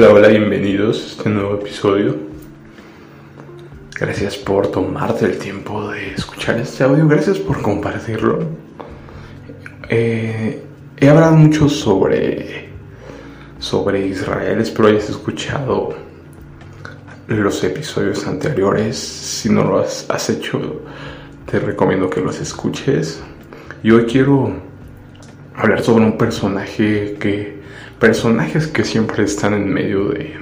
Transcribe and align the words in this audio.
Hola, 0.00 0.12
hola, 0.12 0.28
bienvenidos 0.28 1.02
a 1.02 1.06
este 1.06 1.28
nuevo 1.28 1.54
episodio. 1.56 2.14
Gracias 3.98 4.36
por 4.36 4.68
tomarte 4.68 5.24
el 5.24 5.38
tiempo 5.38 5.90
de 5.90 6.14
escuchar 6.14 6.56
este 6.60 6.84
audio, 6.84 7.08
gracias 7.08 7.36
por 7.36 7.60
compartirlo. 7.60 8.38
Eh, 9.88 10.62
he 10.98 11.08
hablado 11.08 11.34
mucho 11.34 11.68
sobre, 11.68 12.68
sobre 13.58 14.06
Israel, 14.06 14.60
espero 14.60 14.86
hayas 14.86 15.10
escuchado 15.10 15.96
los 17.26 17.64
episodios 17.64 18.24
anteriores. 18.24 18.96
Si 18.96 19.48
no 19.48 19.64
lo 19.64 19.80
has, 19.80 20.08
has 20.10 20.30
hecho, 20.30 20.80
te 21.50 21.58
recomiendo 21.58 22.08
que 22.08 22.20
los 22.20 22.40
escuches. 22.40 23.20
Y 23.82 23.90
hoy 23.90 24.04
quiero 24.04 24.52
hablar 25.56 25.82
sobre 25.82 26.04
un 26.04 26.16
personaje 26.16 27.16
que 27.18 27.57
personajes 27.98 28.68
que 28.68 28.84
siempre 28.84 29.24
están 29.24 29.54
en 29.54 29.72
medio 29.72 30.08
de, 30.10 30.36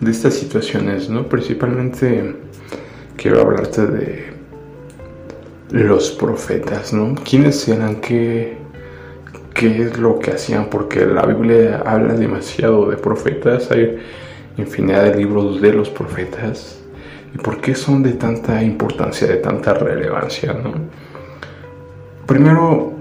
de 0.00 0.10
estas 0.10 0.34
situaciones, 0.34 1.08
¿no? 1.08 1.26
Principalmente 1.28 2.36
quiero 3.16 3.40
hablarte 3.40 3.86
de 3.86 4.32
los 5.70 6.10
profetas, 6.10 6.92
¿no? 6.92 7.14
¿Quiénes 7.16 7.66
eran? 7.68 7.96
¿Qué, 7.96 8.56
qué 9.54 9.82
es 9.82 9.98
lo 9.98 10.18
que 10.18 10.32
hacían? 10.32 10.70
Porque 10.70 11.04
la 11.04 11.26
Biblia 11.26 11.82
habla 11.84 12.14
demasiado 12.14 12.88
de 12.88 12.96
profetas, 12.96 13.70
hay 13.70 13.98
infinidad 14.56 15.04
de 15.04 15.16
libros 15.16 15.60
de 15.60 15.72
los 15.72 15.90
profetas. 15.90 16.76
¿Y 17.34 17.38
por 17.38 17.60
qué 17.60 17.74
son 17.74 18.02
de 18.02 18.12
tanta 18.12 18.62
importancia, 18.62 19.26
de 19.26 19.36
tanta 19.36 19.74
relevancia, 19.74 20.52
¿no? 20.52 20.74
Primero, 22.26 22.99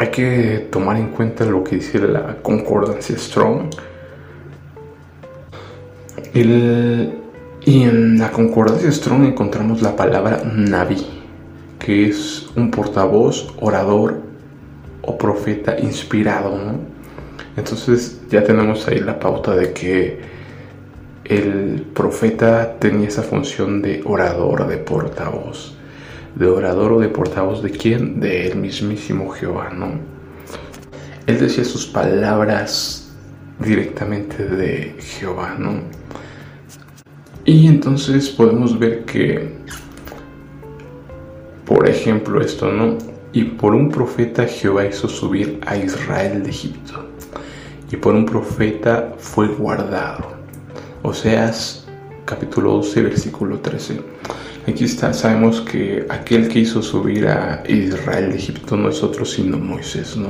hay 0.00 0.08
que 0.08 0.68
tomar 0.70 0.96
en 0.96 1.08
cuenta 1.08 1.44
lo 1.44 1.62
que 1.62 1.76
dice 1.76 1.98
la 1.98 2.36
concordancia 2.36 3.18
Strong. 3.18 3.68
y 6.32 7.82
en 7.82 8.18
la 8.18 8.30
concordancia 8.30 8.90
Strong 8.90 9.26
encontramos 9.26 9.82
la 9.82 9.94
palabra 9.96 10.42
Navi, 10.42 11.06
que 11.78 12.08
es 12.08 12.48
un 12.56 12.70
portavoz, 12.70 13.54
orador 13.60 14.22
o 15.02 15.18
profeta 15.18 15.78
inspirado. 15.78 16.58
Entonces 17.58 18.22
ya 18.30 18.42
tenemos 18.42 18.88
ahí 18.88 19.00
la 19.00 19.20
pauta 19.20 19.54
de 19.54 19.74
que 19.74 20.20
el 21.26 21.84
profeta 21.92 22.78
tenía 22.78 23.08
esa 23.08 23.22
función 23.22 23.82
de 23.82 24.02
orador, 24.06 24.66
de 24.66 24.78
portavoz 24.78 25.76
de 26.34 26.46
orador 26.46 26.92
o 26.92 27.00
de 27.00 27.08
portavoz 27.08 27.62
de 27.62 27.70
quién? 27.70 28.20
De 28.20 28.48
el 28.48 28.56
mismísimo 28.56 29.30
Jehová, 29.30 29.70
¿no? 29.70 29.92
Él 31.26 31.38
decía 31.38 31.64
sus 31.64 31.86
palabras 31.86 33.12
directamente 33.58 34.44
de 34.44 34.96
Jehová, 34.98 35.54
¿no? 35.58 35.80
Y 37.44 37.66
entonces 37.66 38.28
podemos 38.28 38.78
ver 38.78 39.04
que, 39.04 39.54
por 41.64 41.88
ejemplo, 41.88 42.40
esto, 42.40 42.70
¿no? 42.70 42.98
Y 43.32 43.44
por 43.44 43.74
un 43.74 43.90
profeta 43.90 44.46
Jehová 44.46 44.86
hizo 44.86 45.08
subir 45.08 45.60
a 45.66 45.76
Israel 45.76 46.42
de 46.42 46.50
Egipto. 46.50 47.06
Y 47.90 47.96
por 47.96 48.14
un 48.14 48.26
profeta 48.26 49.14
fue 49.18 49.48
guardado. 49.48 50.32
Oseas 51.02 51.79
capítulo 52.30 52.74
12, 52.74 53.02
versículo 53.02 53.58
13. 53.58 54.00
Aquí 54.68 54.84
está, 54.84 55.12
sabemos 55.12 55.62
que 55.62 56.06
aquel 56.08 56.46
que 56.46 56.60
hizo 56.60 56.80
subir 56.80 57.26
a 57.26 57.64
Israel 57.66 58.30
de 58.30 58.36
Egipto 58.36 58.76
no 58.76 58.88
es 58.88 59.02
otro 59.02 59.24
sino 59.24 59.58
Moisés, 59.58 60.16
¿no? 60.16 60.28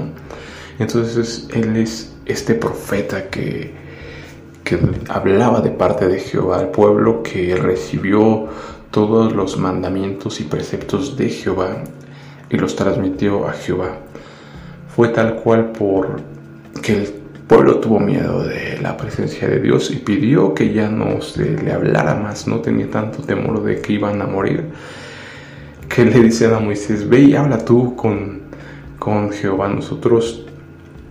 Entonces 0.79 1.47
él 1.53 1.77
es 1.77 2.15
este 2.25 2.55
profeta 2.55 3.29
que, 3.29 3.75
que 4.64 4.79
hablaba 5.11 5.61
de 5.61 5.70
parte 5.70 6.08
de 6.08 6.20
Jehová 6.20 6.61
al 6.61 6.70
pueblo, 6.70 7.23
que 7.23 7.55
recibió 7.55 8.48
todos 8.91 9.35
los 9.35 9.58
mandamientos 9.58 10.41
y 10.41 10.45
preceptos 10.45 11.19
de 11.19 11.29
Jehová 11.29 11.85
y 12.48 12.57
los 12.57 12.77
transmitió 12.77 13.47
a 13.47 13.53
Jehová. 13.53 13.98
Fue 14.97 15.08
tal 15.08 15.36
cual 15.36 15.73
por 15.73 16.23
que 16.80 16.95
el 16.95 17.20
pueblo 17.50 17.80
tuvo 17.80 17.98
miedo 17.98 18.44
de 18.44 18.78
la 18.80 18.96
presencia 18.96 19.48
de 19.48 19.58
Dios 19.58 19.90
y 19.90 19.96
pidió 19.96 20.55
que 20.55 20.72
ya 20.72 20.88
no 20.88 21.20
se 21.20 21.61
le 21.61 21.72
hablara 21.72 22.14
más, 22.14 22.46
no 22.46 22.61
tenía 22.61 22.88
tanto 22.88 23.24
temor 23.24 23.64
de 23.64 23.80
que 23.80 23.94
iban 23.94 24.22
a 24.22 24.27
morir, 24.27 24.66
que 25.88 26.05
le 26.05 26.20
dicen 26.20 26.55
a 26.55 26.61
Moisés, 26.61 27.08
ve 27.08 27.22
y 27.22 27.34
habla 27.34 27.64
tú 27.64 27.96
con, 27.96 28.42
con 29.00 29.33
Jehová, 29.33 29.68
nosotros 29.68 30.46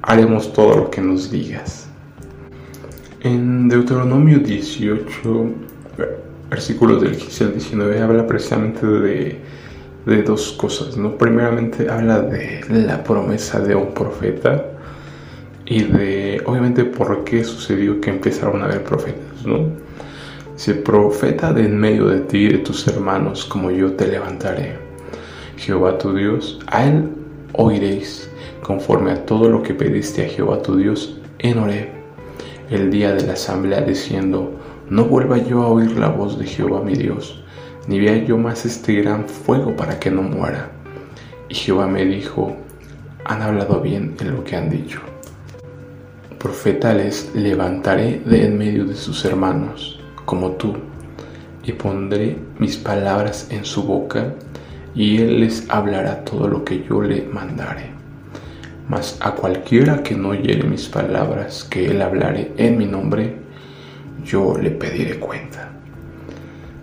haremos 0.02 0.54
todo 0.54 0.78
lo 0.78 0.90
que 0.90 1.02
nos 1.02 1.30
digas. 1.30 1.90
En 3.20 3.68
Deuteronomio 3.68 4.40
18, 4.40 5.50
versículos 6.50 7.02
del 7.02 7.18
15 7.18 7.44
al 7.44 7.52
19, 7.52 8.00
habla 8.00 8.26
precisamente 8.26 8.88
de, 8.88 9.42
de 10.06 10.24
dos 10.24 10.54
cosas, 10.54 10.96
¿no? 10.96 11.18
Primeramente 11.18 11.90
habla 11.90 12.22
de 12.22 12.62
la 12.70 13.04
promesa 13.04 13.60
de 13.60 13.76
un 13.76 13.94
profeta, 13.94 14.69
y 15.70 15.84
de, 15.84 16.42
obviamente, 16.48 16.84
por 16.84 17.24
qué 17.24 17.44
sucedió 17.44 18.02
que 18.02 18.10
empezaron 18.10 18.62
a 18.62 18.66
haber 18.66 18.84
profetas, 18.84 19.46
¿no? 19.46 19.70
Si 20.56 20.74
profeta 20.74 21.54
de 21.54 21.66
en 21.66 21.78
medio 21.78 22.08
de 22.08 22.22
ti 22.22 22.40
y 22.40 22.48
de 22.50 22.58
tus 22.58 22.88
hermanos, 22.88 23.46
como 23.46 23.70
yo 23.70 23.94
te 23.94 24.08
levantaré, 24.08 24.80
Jehová 25.58 26.00
tu 26.00 26.16
Dios, 26.16 26.60
a 26.68 26.86
él 26.86 27.10
oiréis 27.54 28.30
conforme 28.64 29.12
a 29.12 29.26
todo 29.26 29.48
lo 29.48 29.62
que 29.62 29.76
pediste 29.76 30.26
a 30.26 30.30
Jehová 30.30 30.62
tu 30.64 30.76
Dios 30.76 31.20
en 31.38 31.60
Oreb, 31.60 31.90
el 32.72 32.90
día 32.90 33.14
de 33.14 33.28
la 33.28 33.34
asamblea, 33.34 33.82
diciendo, 33.82 34.52
no 34.90 35.06
vuelva 35.06 35.38
yo 35.38 35.62
a 35.62 35.68
oír 35.68 35.92
la 36.00 36.10
voz 36.10 36.40
de 36.40 36.48
Jehová 36.48 36.82
mi 36.82 36.96
Dios, 36.96 37.44
ni 37.88 38.00
vea 38.00 38.18
yo 38.18 38.40
más 38.40 38.66
este 38.66 38.96
gran 38.96 39.30
fuego 39.30 39.76
para 39.76 40.00
que 40.00 40.10
no 40.10 40.24
muera. 40.24 40.72
Y 41.48 41.54
Jehová 41.54 41.86
me 41.86 42.06
dijo, 42.06 42.56
han 43.24 43.44
hablado 43.44 43.82
bien 43.82 44.16
en 44.20 44.36
lo 44.36 44.44
que 44.44 44.56
han 44.56 44.72
dicho 44.72 45.00
profeta 46.40 46.94
les 46.94 47.36
levantaré 47.36 48.22
de 48.26 48.46
en 48.46 48.58
medio 48.58 48.86
de 48.86 48.96
sus 48.96 49.26
hermanos, 49.26 50.00
como 50.24 50.52
tú, 50.54 50.74
y 51.64 51.74
pondré 51.74 52.38
mis 52.58 52.78
palabras 52.78 53.48
en 53.52 53.66
su 53.66 53.84
boca, 53.84 54.34
y 54.96 55.18
él 55.18 55.42
les 55.42 55.70
hablará 55.70 56.24
todo 56.24 56.48
lo 56.48 56.64
que 56.64 56.84
yo 56.88 57.02
le 57.02 57.24
mandare. 57.24 57.92
Mas 58.88 59.18
a 59.20 59.32
cualquiera 59.32 60.02
que 60.02 60.16
no 60.16 60.30
oyere 60.30 60.64
mis 60.64 60.88
palabras 60.88 61.66
que 61.70 61.88
él 61.88 62.02
hablare 62.02 62.54
en 62.58 62.78
mi 62.78 62.86
nombre, 62.86 63.36
yo 64.24 64.58
le 64.58 64.72
pediré 64.72 65.20
cuenta. 65.20 65.72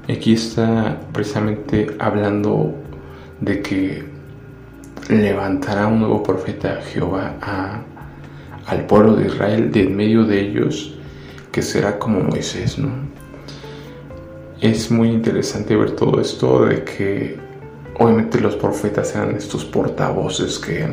Aquí 0.08 0.34
está 0.34 1.00
precisamente 1.12 1.96
hablando 1.98 2.74
de 3.40 3.62
que 3.62 4.04
levantará 5.08 5.86
un 5.86 6.00
nuevo 6.00 6.22
profeta 6.22 6.80
Jehová 6.82 7.36
a 7.40 7.80
al 8.66 8.86
pueblo 8.86 9.14
de 9.14 9.26
Israel 9.26 9.70
de 9.70 9.82
en 9.82 9.96
medio 9.96 10.24
de 10.24 10.40
ellos, 10.40 10.94
que 11.52 11.62
será 11.62 11.98
como 11.98 12.20
Moisés, 12.20 12.78
¿no? 12.78 12.90
Es 14.60 14.90
muy 14.90 15.08
interesante 15.08 15.76
ver 15.76 15.92
todo 15.92 16.20
esto 16.20 16.66
de 16.66 16.82
que 16.82 17.38
obviamente 17.98 18.40
los 18.40 18.56
profetas 18.56 19.14
eran 19.14 19.36
estos 19.36 19.64
portavoces 19.64 20.58
que, 20.58 20.86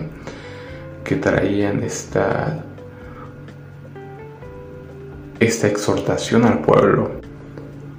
que 1.03 1.15
traían 1.15 1.81
esta, 1.81 2.63
esta 5.39 5.67
exhortación 5.67 6.45
al 6.45 6.59
pueblo. 6.59 7.11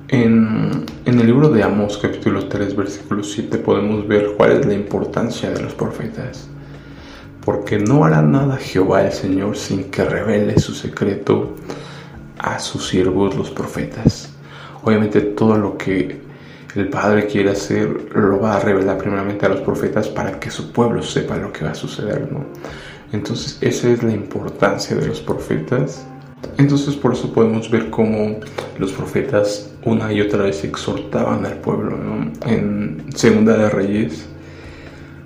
En, 0.08 0.84
en, 1.06 1.18
el 1.18 1.26
libro 1.26 1.48
de 1.48 1.62
Amos 1.62 1.98
capítulo 1.98 2.46
3 2.46 2.76
versículo 2.76 3.24
7 3.24 3.56
podemos 3.58 4.06
ver 4.06 4.34
cuál 4.36 4.52
es 4.52 4.66
la 4.66 4.74
importancia 4.74 5.50
de 5.50 5.62
los 5.62 5.72
profetas 5.72 6.48
porque 7.44 7.78
no 7.78 8.04
hará 8.04 8.22
nada 8.22 8.56
Jehová 8.56 9.02
el 9.02 9.12
Señor 9.12 9.56
sin 9.56 9.84
que 9.90 10.04
revele 10.04 10.58
su 10.58 10.74
secreto 10.74 11.54
a 12.38 12.58
sus 12.58 12.88
siervos 12.88 13.36
los 13.36 13.50
profetas. 13.50 14.30
Obviamente 14.82 15.20
todo 15.20 15.56
lo 15.56 15.76
que 15.76 16.20
el 16.74 16.88
Padre 16.88 17.26
quiere 17.26 17.50
hacer 17.50 17.88
lo 18.14 18.40
va 18.40 18.56
a 18.56 18.60
revelar 18.60 18.98
primeramente 18.98 19.46
a 19.46 19.50
los 19.50 19.60
profetas 19.60 20.08
para 20.08 20.40
que 20.40 20.50
su 20.50 20.72
pueblo 20.72 21.02
sepa 21.02 21.36
lo 21.36 21.52
que 21.52 21.64
va 21.64 21.70
a 21.70 21.74
suceder, 21.74 22.30
¿no? 22.32 22.44
Entonces 23.12 23.58
esa 23.60 23.90
es 23.90 24.02
la 24.02 24.12
importancia 24.12 24.96
de 24.96 25.06
los 25.06 25.20
profetas. 25.20 26.04
Entonces 26.58 26.94
por 26.94 27.12
eso 27.12 27.32
podemos 27.32 27.70
ver 27.70 27.90
cómo 27.90 28.40
los 28.78 28.92
profetas 28.92 29.70
una 29.84 30.12
y 30.12 30.20
otra 30.20 30.44
vez 30.44 30.64
exhortaban 30.64 31.44
al 31.44 31.58
pueblo, 31.58 31.96
¿no? 31.96 32.32
En 32.46 33.04
Segunda 33.14 33.56
de 33.56 33.70
Reyes 33.70 34.28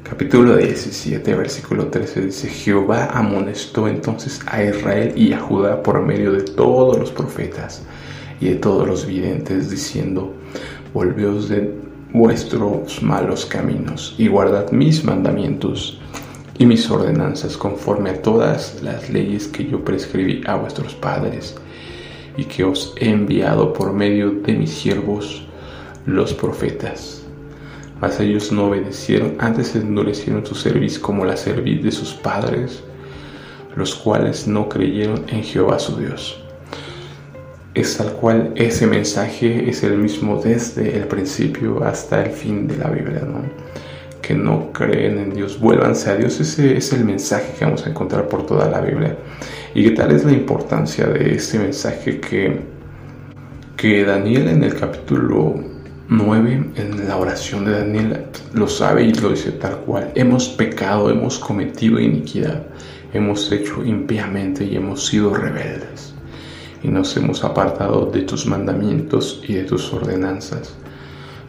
Capítulo 0.08 0.56
17, 0.56 1.34
versículo 1.34 1.88
13 1.88 2.22
dice, 2.22 2.48
Jehová 2.48 3.10
amonestó 3.12 3.86
entonces 3.86 4.40
a 4.46 4.64
Israel 4.64 5.12
y 5.14 5.34
a 5.34 5.38
Judá 5.38 5.82
por 5.82 6.00
medio 6.00 6.32
de 6.32 6.44
todos 6.44 6.98
los 6.98 7.12
profetas 7.12 7.82
y 8.40 8.48
de 8.48 8.54
todos 8.54 8.88
los 8.88 9.06
videntes, 9.06 9.68
diciendo, 9.68 10.32
volveos 10.94 11.50
de 11.50 11.74
vuestros 12.10 13.02
malos 13.02 13.44
caminos 13.44 14.14
y 14.16 14.28
guardad 14.28 14.72
mis 14.72 15.04
mandamientos 15.04 16.00
y 16.56 16.64
mis 16.64 16.90
ordenanzas 16.90 17.58
conforme 17.58 18.08
a 18.08 18.22
todas 18.22 18.82
las 18.82 19.10
leyes 19.10 19.46
que 19.46 19.66
yo 19.66 19.84
prescribí 19.84 20.40
a 20.46 20.56
vuestros 20.56 20.94
padres 20.94 21.54
y 22.38 22.44
que 22.44 22.64
os 22.64 22.94
he 22.96 23.10
enviado 23.10 23.74
por 23.74 23.92
medio 23.92 24.30
de 24.30 24.54
mis 24.54 24.70
siervos 24.70 25.46
los 26.06 26.32
profetas. 26.32 27.17
Mas 28.00 28.20
ellos 28.20 28.52
no 28.52 28.66
obedecieron, 28.66 29.34
antes 29.38 29.74
endurecieron 29.74 30.46
su 30.46 30.54
cerviz 30.54 30.98
como 30.98 31.24
la 31.24 31.36
cerviz 31.36 31.82
de 31.82 31.90
sus 31.90 32.14
padres, 32.14 32.82
los 33.74 33.94
cuales 33.94 34.46
no 34.46 34.68
creyeron 34.68 35.24
en 35.28 35.42
Jehová 35.42 35.78
su 35.78 35.96
Dios. 35.96 36.40
Es 37.74 37.96
tal 37.96 38.12
cual 38.12 38.52
ese 38.56 38.86
mensaje 38.86 39.68
es 39.68 39.82
el 39.82 39.98
mismo 39.98 40.40
desde 40.42 40.96
el 40.96 41.06
principio 41.06 41.84
hasta 41.84 42.24
el 42.24 42.30
fin 42.30 42.66
de 42.66 42.76
la 42.76 42.90
Biblia, 42.90 43.20
¿no? 43.20 43.42
Que 44.22 44.34
no 44.34 44.72
creen 44.72 45.18
en 45.18 45.34
Dios, 45.34 45.58
vuélvanse 45.58 46.10
a 46.10 46.16
Dios, 46.16 46.40
ese 46.40 46.76
es 46.76 46.92
el 46.92 47.04
mensaje 47.04 47.54
que 47.58 47.64
vamos 47.64 47.86
a 47.86 47.90
encontrar 47.90 48.28
por 48.28 48.46
toda 48.46 48.68
la 48.68 48.80
Biblia. 48.80 49.16
¿Y 49.74 49.84
qué 49.84 49.90
tal 49.92 50.12
es 50.12 50.24
la 50.24 50.32
importancia 50.32 51.06
de 51.06 51.34
este 51.34 51.58
mensaje 51.58 52.20
que, 52.20 52.60
que 53.76 54.04
Daniel 54.04 54.48
en 54.48 54.64
el 54.64 54.74
capítulo 54.74 55.77
9, 56.10 56.70
en 56.76 57.06
la 57.06 57.18
oración 57.18 57.66
de 57.66 57.72
Daniel, 57.72 58.24
lo 58.54 58.66
sabe 58.66 59.04
y 59.04 59.12
lo 59.12 59.28
dice 59.28 59.52
tal 59.52 59.76
cual? 59.80 60.10
Hemos 60.14 60.48
pecado, 60.48 61.10
hemos 61.10 61.38
cometido 61.38 62.00
iniquidad, 62.00 62.62
hemos 63.12 63.52
hecho 63.52 63.84
impíamente 63.84 64.64
y 64.64 64.76
hemos 64.76 65.06
sido 65.06 65.34
rebeldes 65.34 66.14
y 66.82 66.88
nos 66.88 67.14
hemos 67.18 67.44
apartado 67.44 68.06
de 68.06 68.22
tus 68.22 68.46
mandamientos 68.46 69.42
y 69.46 69.54
de 69.54 69.64
tus 69.64 69.92
ordenanzas. 69.92 70.74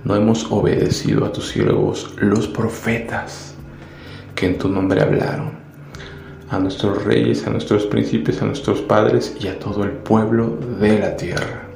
No 0.04 0.14
hemos 0.16 0.52
obedecido 0.52 1.24
a 1.24 1.32
tus 1.32 1.48
siervos, 1.48 2.14
los 2.18 2.48
profetas, 2.48 3.56
que 4.36 4.48
en 4.48 4.58
tu 4.58 4.68
nombre 4.68 5.02
hablaron, 5.02 5.52
a 6.50 6.60
nuestros 6.60 7.06
reyes, 7.06 7.48
a 7.48 7.50
nuestros 7.50 7.86
príncipes, 7.86 8.42
a 8.42 8.46
nuestros 8.46 8.82
padres 8.82 9.38
y 9.40 9.48
a 9.48 9.58
todo 9.58 9.86
el 9.86 9.92
pueblo 9.92 10.58
de 10.82 11.00
la 11.00 11.16
tierra. 11.16 11.69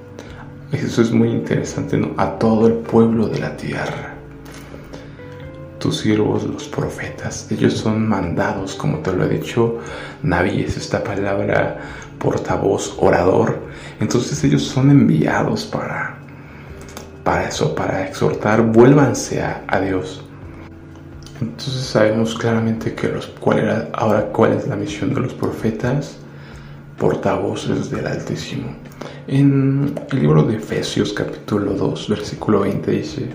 Eso 0.74 1.04
es 1.04 1.12
muy 1.12 1.30
interesante, 1.30 1.98
¿no? 1.98 2.14
A 2.18 2.40
todo 2.40 2.66
el 2.66 2.74
pueblo 2.74 3.28
de 3.28 3.40
la 3.40 3.56
tierra. 3.56 4.16
Tus 5.78 6.00
siervos, 6.00 6.44
los 6.46 6.68
profetas, 6.68 7.48
ellos 7.52 7.74
son 7.74 8.08
mandados, 8.08 8.74
como 8.74 9.00
te 9.00 9.14
lo 9.14 9.26
he 9.26 9.30
dicho, 9.30 9.80
Naví 10.24 10.62
es 10.64 10.78
esta 10.78 11.04
palabra 11.04 11.80
portavoz, 12.18 12.96
orador. 12.98 13.60
Entonces 14.00 14.44
ellos 14.44 14.64
son 14.64 14.90
enviados 14.90 15.66
para, 15.66 16.18
para 17.24 17.50
eso, 17.50 17.76
para 17.76 18.08
exhortar, 18.08 18.64
vuélvanse 18.64 19.44
a, 19.44 19.64
a 19.68 19.80
Dios. 19.80 20.24
Entonces 21.40 21.84
sabemos 21.86 22.34
claramente 22.36 22.96
que 22.96 23.10
los, 23.10 23.28
cuál 23.28 23.60
era, 23.60 23.90
ahora 23.94 24.26
cuál 24.28 24.54
es 24.54 24.68
la 24.68 24.76
misión 24.76 25.14
de 25.14 25.22
los 25.22 25.34
profetas, 25.34 26.18
portavoces 26.98 27.92
del 27.92 28.08
Altísimo. 28.08 28.83
En 29.28 29.96
el 30.12 30.20
libro 30.20 30.44
de 30.44 30.58
Efesios 30.58 31.14
capítulo 31.14 31.74
2, 31.74 32.10
versículo 32.10 32.62
20 32.62 32.92
dice, 32.92 33.30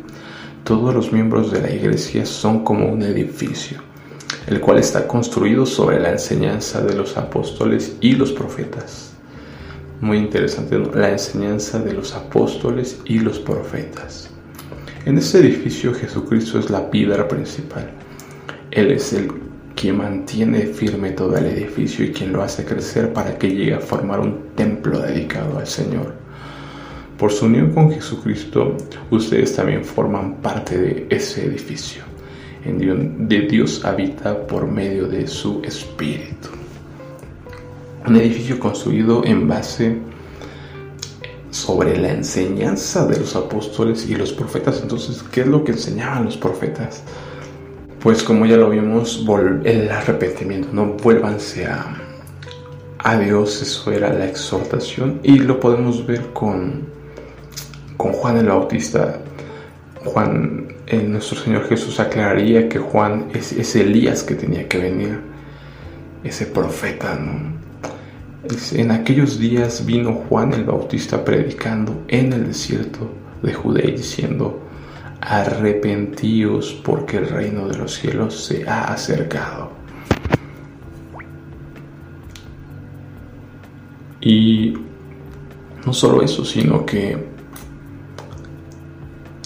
todos 0.64 0.94
los 0.94 1.12
miembros 1.12 1.50
de 1.50 1.62
la 1.62 1.73
iglesia 1.73 2.26
son 2.26 2.62
como 2.62 2.87
un 2.87 3.02
edificio 3.02 3.88
el 4.49 4.61
cual 4.61 4.79
está 4.79 5.06
construido 5.06 5.67
sobre 5.67 6.00
la 6.00 6.11
enseñanza 6.11 6.81
de 6.81 6.94
los 6.94 7.17
apóstoles 7.19 7.96
y 8.00 8.12
los 8.12 8.32
profetas. 8.32 9.12
Muy 10.00 10.17
interesante, 10.17 10.79
la 10.79 11.11
enseñanza 11.11 11.79
de 11.79 11.93
los 11.93 12.14
apóstoles 12.14 12.99
y 13.05 13.19
los 13.19 13.38
profetas. 13.38 14.31
En 15.05 15.19
este 15.19 15.41
edificio 15.41 15.93
Jesucristo 15.93 16.58
es 16.58 16.70
la 16.70 16.91
piedra 16.91 17.29
principal. 17.29 17.91
Él 18.70 18.91
es 18.91 19.12
el 19.12 19.31
que 19.78 19.92
mantiene 19.92 20.66
firme 20.66 21.12
todo 21.12 21.36
el 21.36 21.46
edificio 21.46 22.04
y 22.04 22.10
quien 22.10 22.32
lo 22.32 22.42
hace 22.42 22.64
crecer 22.64 23.12
para 23.12 23.38
que 23.38 23.48
llegue 23.48 23.75
a 23.75 23.78
formar 23.78 24.19
un 24.19 24.48
templo 24.56 24.98
dedicado 24.98 25.56
al 25.56 25.69
Señor. 25.69 26.14
Por 27.16 27.30
su 27.30 27.46
unión 27.46 27.72
con 27.72 27.92
Jesucristo, 27.92 28.76
ustedes 29.12 29.54
también 29.54 29.84
forman 29.84 30.38
parte 30.42 30.76
de 30.76 31.06
ese 31.10 31.44
edificio 31.46 32.02
en 32.64 33.28
de 33.28 33.40
Dios 33.42 33.84
habita 33.84 34.44
por 34.48 34.66
medio 34.66 35.06
de 35.06 35.28
su 35.28 35.62
Espíritu. 35.62 36.48
Un 38.04 38.16
edificio 38.16 38.58
construido 38.58 39.24
en 39.24 39.46
base 39.46 39.96
sobre 41.50 41.96
la 41.98 42.10
enseñanza 42.10 43.06
de 43.06 43.20
los 43.20 43.36
apóstoles 43.36 44.08
y 44.08 44.16
los 44.16 44.32
profetas. 44.32 44.81
Entonces, 44.82 45.22
¿qué 45.31 45.42
es 45.42 45.46
lo 45.46 45.62
que 45.62 45.72
enseñaban 45.72 46.24
los 46.24 46.36
profetas? 46.36 47.04
Pues 48.00 48.22
como 48.22 48.46
ya 48.46 48.56
lo 48.56 48.70
vimos, 48.70 49.24
el 49.64 49.90
arrepentimiento, 49.90 50.68
no 50.72 50.86
vuélvanse 50.94 51.66
a, 51.66 51.96
a 52.98 53.18
Dios, 53.18 53.60
eso 53.60 53.90
era 53.90 54.12
la 54.12 54.26
exhortación 54.26 55.20
y 55.22 55.38
lo 55.38 55.58
podemos 55.58 56.06
ver 56.06 56.26
con, 56.32 56.86
con 57.96 58.12
Juan 58.12 58.36
el 58.36 58.46
Bautista. 58.46 59.20
Juan 60.04 60.68
nuestro 60.96 61.38
Señor 61.38 61.68
Jesús 61.68 62.00
aclararía 62.00 62.68
que 62.68 62.78
Juan 62.78 63.28
es, 63.34 63.76
Elías 63.76 64.22
que 64.22 64.34
tenía 64.34 64.68
que 64.68 64.78
venir, 64.78 65.20
ese 66.24 66.46
profeta. 66.46 67.18
en 68.72 68.90
aquellos 68.90 69.38
días 69.38 69.84
vino 69.84 70.12
Juan 70.28 70.52
el 70.52 70.64
Bautista 70.64 71.24
predicando 71.24 72.02
en 72.08 72.32
el 72.32 72.46
desierto 72.46 73.10
de 73.42 73.52
Judea 73.52 73.90
diciendo, 73.90 74.68
arrepentíos 75.20 76.81
porque 76.85 77.19
el 77.19 77.29
reino 77.29 77.69
de 77.69 77.79
los 77.79 77.94
cielos 77.94 78.44
se 78.44 78.69
ha 78.69 78.93
acercado. 78.93 79.73
Y 84.20 84.75
no 85.87 85.93
solo 85.93 86.23
eso, 86.23 86.44
sino 86.44 86.85
que 86.85 87.38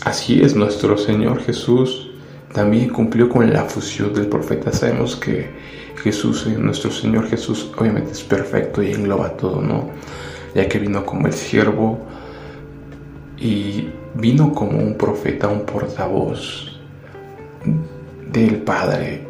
Así 0.04 0.42
es, 0.42 0.56
nuestro 0.56 0.98
Señor 0.98 1.40
Jesús 1.44 2.10
también 2.52 2.88
cumplió 2.88 3.28
con 3.28 3.52
la 3.52 3.62
fusión 3.64 4.12
del 4.12 4.26
profeta. 4.26 4.72
Sabemos 4.72 5.14
que 5.14 5.48
Jesús, 6.02 6.44
eh, 6.48 6.56
nuestro 6.58 6.90
Señor 6.90 7.28
Jesús, 7.28 7.70
obviamente 7.78 8.10
es 8.10 8.22
perfecto 8.24 8.82
y 8.82 8.90
engloba 8.90 9.36
todo, 9.36 9.62
¿no? 9.62 9.90
Ya 10.56 10.68
que 10.68 10.80
vino 10.80 11.06
como 11.06 11.28
el 11.28 11.32
siervo 11.32 12.00
y 13.38 13.90
vino 14.14 14.52
como 14.52 14.78
un 14.78 14.96
profeta, 14.96 15.48
un 15.48 15.64
portavoz 15.64 16.80
del 18.30 18.56
Padre. 18.58 19.26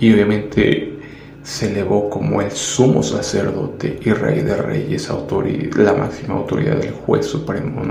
Y 0.00 0.12
obviamente 0.12 0.98
se 1.42 1.70
elevó 1.70 2.08
como 2.08 2.40
el 2.40 2.50
sumo 2.50 3.02
sacerdote 3.02 3.98
y 4.02 4.12
rey 4.12 4.42
de 4.42 4.56
reyes, 4.56 5.10
la 5.76 5.92
máxima 5.94 6.34
autoridad 6.34 6.76
del 6.76 6.92
juez 6.92 7.26
supremo. 7.26 7.82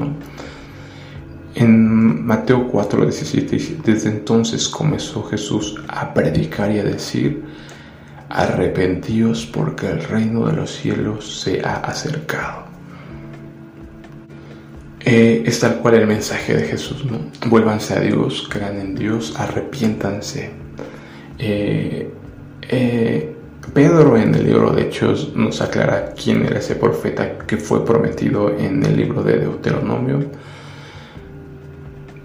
En 1.56 2.26
Mateo 2.26 2.68
4, 2.70 3.02
17 3.04 3.56
dice, 3.56 3.78
desde 3.84 4.10
entonces 4.10 4.70
comenzó 4.70 5.24
Jesús 5.24 5.82
a 5.90 6.14
predicar 6.14 6.72
y 6.72 6.80
a 6.80 6.84
decir, 6.84 7.44
arrepentíos 8.30 9.46
porque 9.46 9.88
el 9.88 10.02
reino 10.02 10.48
de 10.48 10.54
los 10.54 10.72
cielos 10.72 11.42
se 11.42 11.62
ha 11.62 11.76
acercado. 11.76 12.71
Eh, 15.04 15.44
es 15.46 15.60
tal 15.60 15.80
cual 15.80 15.96
el 15.96 16.08
mensaje 16.08 16.56
de 16.56 16.64
Jesús, 16.66 17.06
¿no? 17.06 17.20
Vuélvanse 17.48 17.96
a 17.96 18.00
Dios, 18.00 18.48
crean 18.50 18.80
en 18.80 18.96
Dios, 18.96 19.34
arrepiéntanse. 19.38 20.52
Eh, 21.40 22.10
eh, 22.70 23.36
Pedro 23.74 24.18
en 24.18 24.36
el 24.36 24.46
libro 24.46 24.72
de 24.72 24.84
Hechos 24.84 25.34
nos 25.36 25.62
aclara 25.62 26.14
quién 26.14 26.46
era 26.46 26.60
ese 26.60 26.76
profeta 26.76 27.40
que 27.40 27.58
fue 27.58 27.84
prometido 27.86 28.56
en 28.58 28.84
el 28.84 28.96
libro 28.96 29.24
de 29.24 29.40
Deuteronomio 29.40 30.20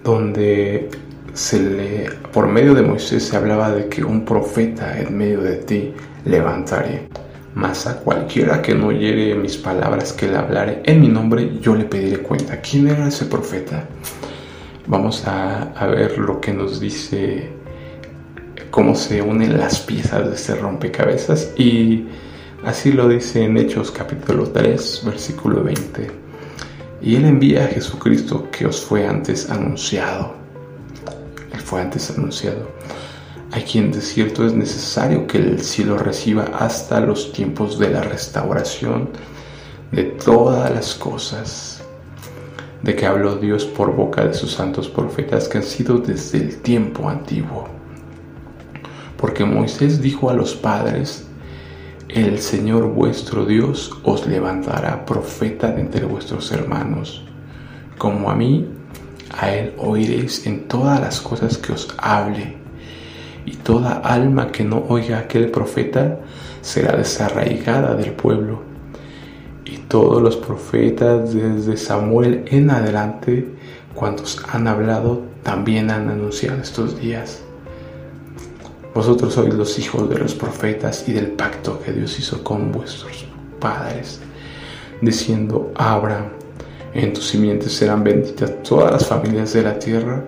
donde 0.07 0.89
se 1.33 1.59
le, 1.59 2.09
por 2.31 2.47
medio 2.47 2.73
de 2.73 2.81
Moisés 2.81 3.23
se 3.23 3.35
hablaba 3.35 3.71
de 3.71 3.89
que 3.89 4.03
un 4.03 4.23
profeta 4.23 4.97
en 4.97 5.17
medio 5.17 5.41
de 5.41 5.57
ti 5.57 5.93
levantaré. 6.23 7.09
Mas 7.57 7.87
a 7.87 7.97
cualquiera 8.01 8.61
que 8.61 8.75
no 8.75 8.89
oyere 8.89 9.33
mis 9.33 9.57
palabras 9.57 10.13
que 10.13 10.27
le 10.27 10.37
hablare 10.37 10.83
en 10.85 11.01
mi 11.01 11.07
nombre, 11.07 11.57
yo 11.59 11.73
le 11.73 11.85
pediré 11.85 12.19
cuenta. 12.19 12.61
¿Quién 12.61 12.87
era 12.87 13.07
ese 13.07 13.25
profeta? 13.25 13.83
Vamos 14.85 15.23
a, 15.25 15.73
ver 15.87 16.19
lo 16.19 16.39
que 16.39 16.53
nos 16.53 16.79
dice, 16.79 17.49
cómo 18.69 18.93
se 18.93 19.23
unen 19.23 19.57
las 19.57 19.79
piezas 19.79 20.29
de 20.29 20.35
este 20.35 20.53
rompecabezas 20.53 21.51
y 21.57 22.05
así 22.63 22.91
lo 22.91 23.09
dice 23.09 23.45
en 23.45 23.57
Hechos 23.57 23.89
capítulo 23.89 24.49
3, 24.51 25.01
versículo 25.03 25.63
20 25.63 26.11
y 27.01 27.15
Él 27.15 27.25
envía 27.25 27.65
a 27.65 27.69
Jesucristo 27.69 28.49
que 28.51 28.67
os 28.67 28.81
fue 28.85 29.07
antes 29.07 29.49
anunciado. 29.49 30.35
Él 31.51 31.59
fue 31.59 31.81
antes 31.81 32.11
anunciado. 32.11 32.76
A 33.51 33.61
quien 33.61 33.91
de 33.91 34.01
cierto 34.01 34.45
es 34.45 34.53
necesario 34.53 35.25
que 35.25 35.37
el 35.37 35.61
cielo 35.61 35.97
reciba 35.97 36.43
hasta 36.59 36.99
los 36.99 37.31
tiempos 37.31 37.79
de 37.79 37.89
la 37.89 38.03
restauración 38.03 39.09
de 39.91 40.03
todas 40.03 40.69
las 40.69 40.95
cosas, 40.95 41.81
de 42.83 42.95
que 42.95 43.05
habló 43.05 43.37
Dios 43.37 43.65
por 43.65 43.95
boca 43.95 44.25
de 44.25 44.33
sus 44.33 44.51
santos 44.51 44.89
profetas 44.89 45.47
que 45.47 45.59
han 45.59 45.63
sido 45.63 45.97
desde 45.97 46.39
el 46.39 46.57
tiempo 46.57 47.09
antiguo. 47.09 47.67
Porque 49.15 49.45
Moisés 49.45 50.01
dijo 50.01 50.29
a 50.29 50.33
los 50.33 50.53
padres, 50.53 51.25
el 52.09 52.39
Señor 52.39 52.87
vuestro 52.93 53.45
Dios 53.45 53.91
os 54.03 54.27
levantará 54.27 55.05
profeta 55.05 55.71
de 55.71 55.81
entre 55.81 56.05
vuestros 56.05 56.51
hermanos. 56.51 57.23
Como 57.97 58.29
a 58.29 58.35
mí, 58.35 58.67
a 59.37 59.51
él 59.51 59.73
oiréis 59.77 60.45
en 60.45 60.67
todas 60.67 60.99
las 60.99 61.19
cosas 61.21 61.57
que 61.57 61.73
os 61.73 61.87
hable. 61.97 62.66
Y 63.47 63.55
toda 63.55 63.93
alma 63.93 64.51
que 64.51 64.65
no 64.65 64.83
oiga 64.89 65.17
a 65.17 65.21
aquel 65.21 65.49
profeta 65.51 66.19
será 66.61 66.97
desarraigada 66.97 67.95
del 67.95 68.11
pueblo. 68.11 68.61
Y 69.63 69.77
todos 69.87 70.21
los 70.21 70.35
profetas 70.35 71.33
desde 71.33 71.77
Samuel 71.77 72.43
en 72.47 72.69
adelante, 72.69 73.47
cuantos 73.95 74.43
han 74.51 74.67
hablado, 74.67 75.21
también 75.43 75.89
han 75.91 76.09
anunciado 76.09 76.61
estos 76.61 76.99
días. 76.99 77.41
Vosotros 78.93 79.33
sois 79.33 79.53
los 79.53 79.79
hijos 79.79 80.09
de 80.09 80.17
los 80.17 80.35
profetas 80.35 81.07
y 81.07 81.13
del 81.13 81.27
pacto 81.27 81.79
que 81.79 81.93
Dios 81.93 82.19
hizo 82.19 82.43
con 82.43 82.73
vuestros 82.73 83.25
padres, 83.61 84.19
diciendo 85.01 85.71
Abraham, 85.75 86.31
en 86.93 87.13
tus 87.13 87.27
simientes 87.27 87.71
serán 87.71 88.03
benditas 88.03 88.61
todas 88.61 88.91
las 88.91 89.05
familias 89.05 89.53
de 89.53 89.61
la 89.61 89.79
tierra. 89.79 90.21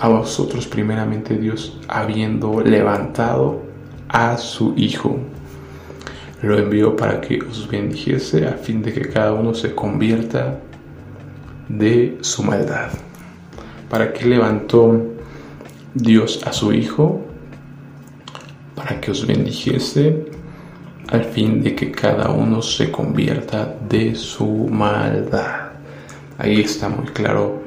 A 0.00 0.08
vosotros 0.08 0.66
primeramente 0.66 1.36
Dios, 1.36 1.78
habiendo 1.86 2.62
levantado 2.62 3.60
a 4.08 4.38
su 4.38 4.72
Hijo, 4.74 5.18
lo 6.40 6.58
envió 6.58 6.96
para 6.96 7.20
que 7.20 7.38
os 7.42 7.68
bendijese 7.68 8.48
a 8.48 8.54
fin 8.54 8.80
de 8.80 8.94
que 8.94 9.02
cada 9.02 9.34
uno 9.34 9.52
se 9.52 9.74
convierta 9.74 10.58
de 11.68 12.16
su 12.22 12.42
maldad. 12.42 12.88
¿Para 13.90 14.14
qué 14.14 14.24
levantó 14.24 15.04
Dios 15.92 16.40
a 16.46 16.52
su 16.54 16.72
Hijo? 16.72 17.20
Para 18.74 19.02
que 19.02 19.10
os 19.10 19.26
bendijese 19.26 20.24
al 21.08 21.24
fin 21.24 21.62
de 21.62 21.74
que 21.74 21.90
cada 21.90 22.30
uno 22.30 22.62
se 22.62 22.90
convierta 22.90 23.76
de 23.86 24.14
su 24.14 24.46
maldad. 24.46 25.72
Ahí 26.38 26.62
está 26.62 26.88
muy 26.88 27.04
claro 27.08 27.59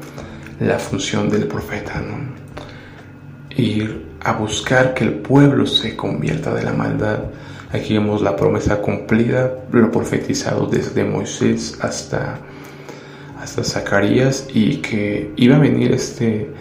la 0.60 0.79
función 0.79 1.29
del 1.29 1.48
profeta, 1.48 2.01
¿no? 2.01 2.17
Ir 3.55 4.05
a 4.22 4.33
buscar 4.33 4.93
que 4.93 5.03
el 5.03 5.13
pueblo 5.15 5.65
se 5.65 5.95
convierta 5.95 6.53
de 6.53 6.63
la 6.63 6.74
maldad. 6.74 7.19
Aquí 7.72 7.93
vemos 7.93 8.22
la 8.22 8.36
promesa 8.36 8.77
cumplida, 8.77 9.51
lo 9.72 9.91
profetizado 9.91 10.67
desde 10.67 11.03
Moisés 11.03 11.77
hasta, 11.81 12.39
hasta 13.39 13.63
Zacarías 13.63 14.48
y 14.53 14.77
que 14.77 15.31
iba 15.36 15.55
a 15.55 15.60
venir 15.60 15.91
este, 15.91 16.51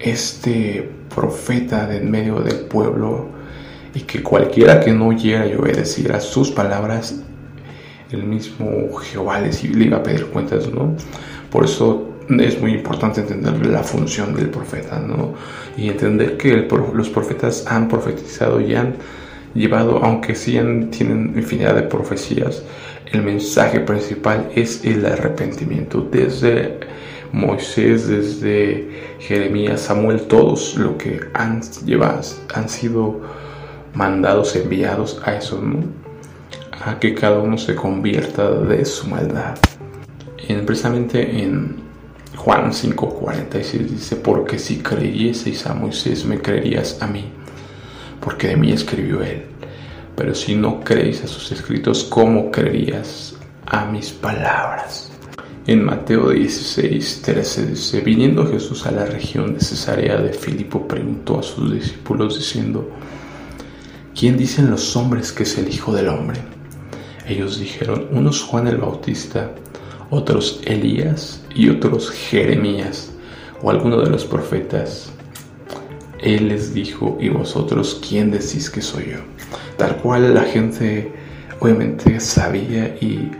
este 0.00 0.90
profeta 1.14 1.86
de 1.86 1.98
en 1.98 2.10
medio 2.10 2.40
del 2.40 2.60
pueblo 2.66 3.28
y 3.94 4.00
que 4.00 4.22
cualquiera 4.22 4.80
que 4.80 4.92
no 4.92 5.08
oyera 5.08 5.46
y 5.46 5.54
obedeciera 5.54 6.20
sus 6.20 6.50
palabras, 6.50 7.14
el 8.10 8.24
mismo 8.24 8.94
Jehová 8.96 9.40
le, 9.40 9.50
iba 9.62 9.98
a 9.98 10.02
pedir 10.02 10.26
cuentas, 10.26 10.68
¿no? 10.68 10.94
Por 11.50 11.64
eso 11.64 12.13
es 12.28 12.60
muy 12.60 12.72
importante 12.72 13.20
entender 13.20 13.66
la 13.66 13.82
función 13.82 14.34
del 14.34 14.48
profeta, 14.48 14.98
¿no? 14.98 15.34
Y 15.76 15.88
entender 15.88 16.36
que 16.36 16.56
los 16.56 17.08
profetas 17.10 17.66
han 17.66 17.88
profetizado 17.88 18.60
y 18.60 18.74
han 18.74 18.94
llevado, 19.54 20.02
aunque 20.02 20.34
sí 20.34 20.52
tienen 20.90 21.32
infinidad 21.36 21.74
de 21.74 21.82
profecías, 21.82 22.62
el 23.12 23.22
mensaje 23.22 23.80
principal 23.80 24.50
es 24.54 24.84
el 24.84 25.04
arrepentimiento. 25.06 26.00
Desde 26.10 26.80
Moisés, 27.32 28.08
desde 28.08 28.88
Jeremías, 29.20 29.82
Samuel, 29.82 30.22
todos 30.22 30.76
lo 30.76 30.96
que 30.96 31.20
han 31.34 31.62
llevado, 31.84 32.22
han 32.54 32.68
sido 32.68 33.20
mandados, 33.94 34.56
enviados 34.56 35.20
a 35.24 35.36
eso, 35.36 35.60
¿no? 35.60 35.84
A 36.84 36.98
que 36.98 37.14
cada 37.14 37.38
uno 37.38 37.56
se 37.56 37.74
convierta 37.74 38.50
de 38.50 38.84
su 38.84 39.08
maldad. 39.08 39.56
En, 40.48 40.66
precisamente 40.66 41.42
en 41.42 41.83
Juan 42.36 42.72
5:46 42.72 43.88
dice, 43.88 44.16
porque 44.16 44.58
si 44.58 44.78
creyeseis 44.78 45.66
a 45.66 45.74
Moisés, 45.74 46.24
me 46.24 46.40
creerías 46.40 47.00
a 47.00 47.06
mí, 47.06 47.24
porque 48.20 48.48
de 48.48 48.56
mí 48.56 48.72
escribió 48.72 49.22
él. 49.22 49.44
Pero 50.16 50.34
si 50.34 50.54
no 50.54 50.80
creéis 50.80 51.24
a 51.24 51.26
sus 51.26 51.50
escritos, 51.52 52.04
¿cómo 52.04 52.50
creerías 52.50 53.36
a 53.66 53.84
mis 53.86 54.10
palabras? 54.10 55.10
En 55.66 55.82
Mateo 55.82 56.28
16, 56.28 57.22
13 57.22 57.66
dice, 57.66 58.00
viniendo 58.00 58.46
Jesús 58.46 58.86
a 58.86 58.90
la 58.90 59.06
región 59.06 59.54
de 59.54 59.60
Cesarea 59.60 60.18
de 60.18 60.34
Filipo, 60.34 60.86
preguntó 60.86 61.38
a 61.38 61.42
sus 61.42 61.72
discípulos 61.72 62.36
diciendo, 62.36 62.90
¿quién 64.14 64.36
dicen 64.36 64.70
los 64.70 64.94
hombres 64.94 65.32
que 65.32 65.44
es 65.44 65.56
el 65.56 65.72
Hijo 65.72 65.94
del 65.94 66.08
Hombre? 66.08 66.38
Ellos 67.26 67.58
dijeron, 67.58 68.08
unos 68.10 68.42
Juan 68.42 68.66
el 68.66 68.76
Bautista, 68.76 69.52
otros 70.10 70.60
Elías 70.64 71.42
y 71.54 71.68
otros 71.68 72.10
Jeremías 72.10 73.12
o 73.62 73.70
alguno 73.70 74.00
de 74.00 74.10
los 74.10 74.24
profetas. 74.24 75.10
Él 76.20 76.48
les 76.48 76.72
dijo, 76.72 77.18
¿y 77.20 77.28
vosotros 77.28 78.00
quién 78.06 78.30
decís 78.30 78.70
que 78.70 78.80
soy 78.80 79.12
yo? 79.12 79.18
Tal 79.76 79.96
cual 79.98 80.34
la 80.34 80.42
gente 80.42 81.12
obviamente 81.60 82.18
sabía 82.20 82.96
y, 83.00 83.30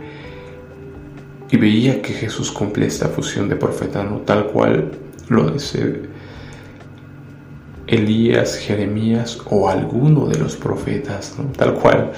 y 1.51 1.57
veía 1.57 2.01
que 2.01 2.13
Jesús 2.13 2.51
cumple 2.51 2.85
esta 2.85 3.07
fusión 3.07 3.49
de 3.49 3.55
profeta, 3.55 4.03
¿no? 4.03 4.17
Tal 4.17 4.47
cual 4.47 4.91
lo 5.29 5.49
dice 5.49 6.01
Elías, 7.87 8.57
Jeremías 8.57 9.39
o 9.49 9.69
alguno 9.69 10.27
de 10.27 10.37
los 10.39 10.55
profetas. 10.55 11.35
Tal 11.57 11.73
cual. 11.75 12.11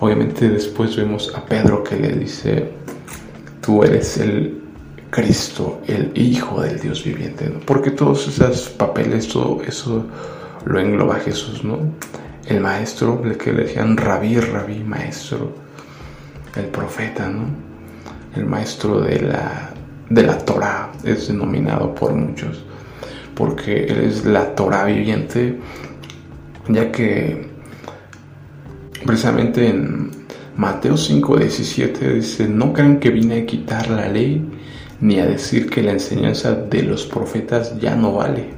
Obviamente 0.00 0.48
después 0.48 0.96
vemos 0.96 1.32
a 1.32 1.44
Pedro 1.44 1.84
que 1.84 1.94
le 1.94 2.08
dice, 2.08 2.72
tú 3.62 3.82
eres 3.82 4.18
el 4.18 4.60
Cristo, 5.10 5.80
el 5.86 6.12
Hijo 6.14 6.60
del 6.60 6.78
Dios 6.78 7.02
viviente, 7.04 7.48
¿no? 7.48 7.60
Porque 7.60 7.92
todos 7.92 8.28
esos 8.28 8.68
papeles, 8.68 9.28
todo 9.28 9.62
eso 9.62 10.04
lo 10.66 10.78
engloba 10.78 11.16
Jesús, 11.20 11.64
¿no? 11.64 11.78
El 12.46 12.60
maestro, 12.60 13.22
el 13.24 13.38
que 13.38 13.52
le 13.52 13.64
decían 13.64 13.96
rabí, 13.96 14.38
rabí, 14.38 14.84
maestro, 14.84 15.54
el 16.56 16.66
profeta, 16.66 17.28
¿no? 17.28 17.46
El 18.36 18.44
maestro 18.44 19.00
de 19.00 19.20
la, 19.20 19.70
de 20.10 20.22
la 20.22 20.36
Torah 20.38 20.92
es 21.04 21.28
denominado 21.28 21.94
por 21.94 22.12
muchos 22.12 22.62
porque 23.34 23.84
Él 23.84 24.04
es 24.04 24.24
la 24.24 24.54
Torah 24.54 24.84
viviente, 24.84 25.58
ya 26.68 26.92
que 26.92 27.48
precisamente 29.04 29.68
en 29.68 30.10
Mateo 30.56 30.96
5, 30.96 31.38
17 31.38 32.14
dice, 32.14 32.48
no 32.48 32.72
crean 32.72 33.00
que 33.00 33.10
vine 33.10 33.40
a 33.40 33.46
quitar 33.46 33.88
la 33.90 34.08
ley 34.08 34.44
ni 35.00 35.18
a 35.18 35.26
decir 35.26 35.70
que 35.70 35.82
la 35.82 35.92
enseñanza 35.92 36.54
de 36.54 36.82
los 36.82 37.06
profetas 37.06 37.78
ya 37.80 37.96
no 37.96 38.14
vale. 38.14 38.50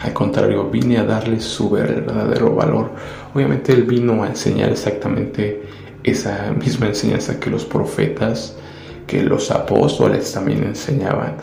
Al 0.00 0.12
contrario, 0.12 0.68
vine 0.70 0.98
a 0.98 1.04
darles 1.04 1.44
su 1.44 1.70
verdadero 1.70 2.54
valor. 2.54 2.90
Obviamente 3.34 3.72
Él 3.72 3.84
vino 3.84 4.22
a 4.22 4.28
enseñar 4.28 4.70
exactamente 4.70 5.62
esa 6.02 6.52
misma 6.52 6.86
enseñanza 6.88 7.38
que 7.38 7.50
los 7.50 7.64
profetas, 7.64 8.56
que 9.06 9.22
los 9.22 9.50
apóstoles 9.50 10.32
también 10.32 10.64
enseñaban 10.64 11.36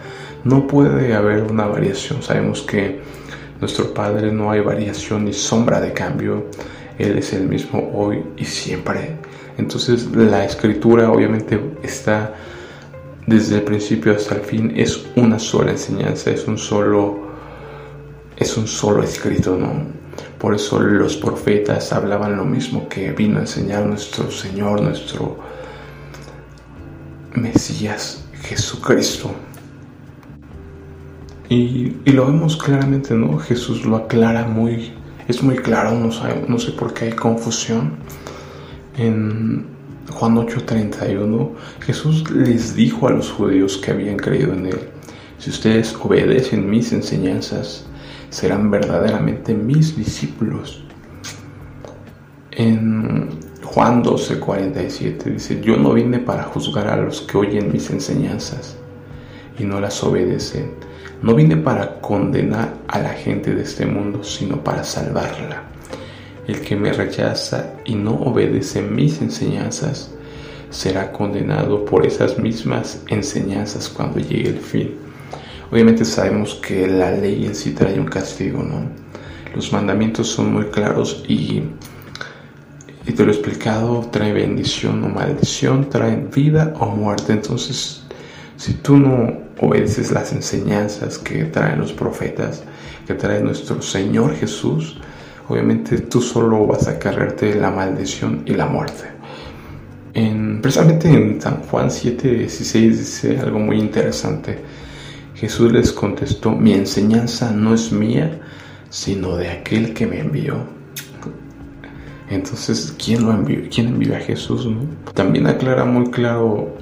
no 0.44 0.66
puede 0.66 1.14
haber 1.14 1.44
una 1.44 1.68
variación. 1.68 2.22
Sabemos 2.22 2.62
que 2.62 3.00
nuestro 3.60 3.94
Padre 3.94 4.32
no 4.32 4.52
hay 4.52 4.62
variación 4.62 5.26
ni 5.26 5.34
sombra 5.34 5.82
de 5.82 5.94
cambio. 5.94 6.46
Él 6.98 7.18
es 7.18 7.34
el 7.34 7.48
mismo 7.48 7.92
hoy 7.94 8.24
y 8.38 8.46
siempre. 8.46 9.18
Entonces 9.58 10.06
la 10.16 10.46
escritura 10.46 11.12
obviamente 11.12 11.60
está 11.84 12.36
desde 13.26 13.56
el 13.56 13.64
principio 13.64 14.16
hasta 14.16 14.36
el 14.36 14.42
fin. 14.42 14.74
Es 14.76 15.06
una 15.16 15.40
sola 15.40 15.72
enseñanza, 15.72 16.32
es 16.32 16.48
un 16.48 16.58
solo, 16.58 17.20
es 18.36 18.56
un 18.58 18.68
solo 18.68 19.04
escrito, 19.04 19.58
¿no? 19.58 19.98
Por 20.40 20.54
eso 20.56 20.80
los 20.80 21.18
profetas 21.18 21.92
hablaban 21.92 22.38
lo 22.38 22.46
mismo 22.46 22.88
que 22.88 23.12
vino 23.12 23.38
a 23.38 23.42
enseñar 23.42 23.86
nuestro 23.86 24.30
Señor, 24.32 24.82
nuestro 24.82 25.38
Mesías, 27.34 28.24
Jesucristo. 28.44 29.32
Y, 31.50 31.96
lo 32.06 32.26
vemos 32.26 32.58
claramente, 32.58 33.14
¿no? 33.14 33.38
Jesús 33.38 33.86
lo 33.86 33.96
aclara 33.96 34.46
muy, 34.46 34.94
es 35.28 35.42
muy 35.42 35.56
claro, 35.56 35.92
no, 35.92 36.10
no 36.48 36.60
sé 36.60 36.72
por 36.72 36.94
qué 36.94 37.06
hay 37.06 37.14
confusión. 37.14 37.98
En 38.98 39.66
Juan 40.12 40.38
8:31, 40.38 41.52
Jesús 41.82 42.30
les 42.32 42.76
dijo 42.76 43.08
a 43.08 43.12
los 43.12 43.32
judíos 43.32 43.78
que 43.78 43.92
habían 43.92 44.18
creído 44.18 44.54
en 44.54 44.66
Él, 44.66 44.80
si 45.38 45.52
ustedes 45.52 45.96
obedecen 46.02 46.68
mis 46.68 46.92
enseñanzas, 46.92 47.86
serán 48.32 48.72
verdaderamente 48.72 49.54
mis 49.54 49.96
discípulos. 49.96 50.84
En 52.52 53.30
Juan 53.64 54.04
12:47 54.04 55.26
dice, 55.26 55.62
yo 55.62 55.78
no 55.78 55.94
vine 55.94 56.18
para 56.18 56.44
juzgar 56.44 56.88
a 56.88 56.98
los 56.98 57.22
que 57.22 57.38
oyen 57.38 57.72
mis 57.72 57.92
enseñanzas 57.92 58.78
y 59.60 59.64
no 59.64 59.80
las 59.80 60.04
obedecen, 60.04 60.72
No 61.22 61.34
vine 61.34 61.58
para 61.58 62.00
condenar 62.00 62.76
a 62.88 63.00
la 63.00 63.10
gente 63.10 63.54
de 63.56 63.64
este 63.64 63.88
mundo, 63.88 64.24
sino 64.24 64.64
para 64.64 64.84
salvarla. 64.84 65.64
El 66.48 66.62
que 66.62 66.78
me 66.78 66.94
rechaza 66.94 67.74
y 67.84 67.96
no 67.96 68.14
obedece 68.14 68.82
mis 68.82 69.22
enseñanzas 69.22 70.12
será 70.70 71.12
condenado 71.12 71.84
por 71.84 72.06
esas 72.06 72.40
mismas 72.40 73.04
enseñanzas 73.08 73.90
cuando 73.90 74.20
llegue 74.20 74.50
el 74.50 74.60
fin. 74.60 74.96
Obviamente 75.70 76.06
sabemos 76.06 76.56
que 76.56 76.88
la 76.88 77.12
ley 77.12 77.46
en 77.46 77.54
sí 77.54 77.72
trae 77.72 78.00
un 78.00 78.06
castigo, 78.06 78.64
¿no? 78.64 78.90
Los 79.54 79.74
mandamientos 79.74 80.28
son 80.28 80.54
muy 80.54 80.66
claros 80.66 81.24
y, 81.28 81.64
y 83.06 83.12
te 83.12 83.26
lo 83.26 83.32
he 83.32 83.36
explicado, 83.36 84.08
trae 84.12 84.32
bendición 84.32 85.04
o 85.04 85.10
maldición, 85.10 85.90
trae 85.90 86.16
vida 86.34 86.74
o 86.80 86.86
muerte. 86.88 87.34
Entonces, 87.34 88.04
si 88.56 88.74
tú 88.74 88.98
no 88.98 89.34
obedeces 89.60 90.12
las 90.12 90.32
enseñanzas 90.32 91.18
que 91.18 91.44
traen 91.46 91.80
los 91.80 91.92
profetas, 91.92 92.64
que 93.06 93.16
trae 93.16 93.42
nuestro 93.42 93.82
Señor 93.82 94.36
Jesús, 94.36 94.98
obviamente 95.48 96.00
tú 96.00 96.22
solo 96.22 96.66
vas 96.68 96.88
a 96.88 97.00
cargarte 97.00 97.56
la 97.56 97.72
maldición 97.72 98.44
y 98.46 98.54
la 98.54 98.66
muerte. 98.66 99.04
En, 100.14 100.62
precisamente 100.62 101.10
en 101.10 101.42
San 101.42 101.62
Juan 101.64 101.90
7:16 101.90 102.98
dice 102.98 103.40
algo 103.40 103.60
muy 103.60 103.80
interesante. 103.80 104.60
Jesús 105.36 105.72
les 105.72 105.92
contestó, 105.92 106.52
mi 106.52 106.74
enseñanza 106.74 107.52
no 107.52 107.74
es 107.74 107.92
mía, 107.92 108.40
sino 108.90 109.36
de 109.38 109.50
aquel 109.50 109.94
que 109.94 110.08
me 110.08 110.20
envió. 110.20 110.56
Entonces, 112.30 112.94
¿quién 113.04 113.24
lo 113.24 113.32
envió? 113.32 113.62
¿Quién 113.74 113.88
envió 113.88 114.16
a 114.16 114.20
Jesús? 114.20 114.68
También 115.14 115.48
aclara 115.48 115.86
muy 115.86 116.10
claro, 116.10 116.76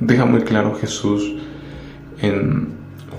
deja 0.00 0.24
muy 0.24 0.40
claro 0.40 0.74
Jesús 0.74 1.36
en 2.22 2.68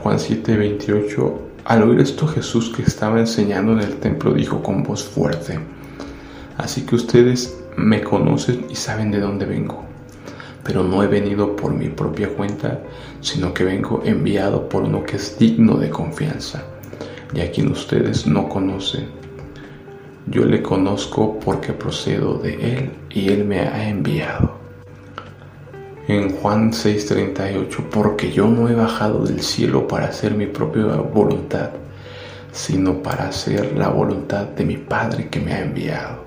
Juan 0.02 0.18
7:28. 0.18 1.51
Al 1.66 1.84
oír 1.84 2.00
esto 2.00 2.26
Jesús 2.28 2.72
que 2.76 2.82
estaba 2.82 3.20
enseñando 3.20 3.74
en 3.74 3.80
el 3.82 4.00
templo 4.00 4.34
dijo 4.34 4.64
con 4.64 4.82
voz 4.82 5.04
fuerte, 5.04 5.60
así 6.58 6.88
que 6.88 6.96
ustedes 6.96 7.56
me 7.78 8.02
conocen 8.02 8.66
y 8.70 8.76
saben 8.76 9.12
de 9.12 9.20
dónde 9.20 9.46
vengo. 9.46 9.84
Pero 10.64 10.84
no 10.84 11.04
he 11.04 11.08
venido 11.08 11.56
por 11.56 11.74
mi 11.74 11.90
propia 11.90 12.30
cuenta, 12.30 12.82
sino 13.22 13.54
que 13.54 13.64
vengo 13.64 14.02
enviado 14.04 14.68
por 14.70 14.84
uno 14.84 15.04
que 15.04 15.18
es 15.18 15.38
digno 15.38 15.78
de 15.78 15.92
confianza, 15.92 16.64
y 17.34 17.42
a 17.42 17.52
quien 17.52 17.72
ustedes 17.72 18.26
no 18.26 18.50
conocen. 18.50 19.08
Yo 20.28 20.46
le 20.46 20.64
conozco 20.64 21.40
porque 21.40 21.74
procedo 21.74 22.40
de 22.40 22.78
él 22.78 22.92
y 23.12 23.30
él 23.30 23.46
me 23.46 23.60
ha 23.60 23.88
enviado. 23.88 24.61
En 26.08 26.32
Juan 26.38 26.74
6:38, 26.74 27.90
porque 27.92 28.32
yo 28.32 28.48
no 28.48 28.68
he 28.68 28.74
bajado 28.74 29.24
del 29.24 29.42
cielo 29.42 29.88
para 29.88 30.08
hacer 30.08 30.34
mi 30.34 30.48
propia 30.48 30.86
voluntad, 30.96 31.70
sino 32.52 33.04
para 33.04 33.28
hacer 33.28 33.78
la 33.78 33.90
voluntad 33.90 34.46
de 34.48 34.66
mi 34.66 34.78
Padre 34.78 35.30
que 35.30 35.40
me 35.40 35.54
ha 35.54 35.62
enviado. 35.62 36.26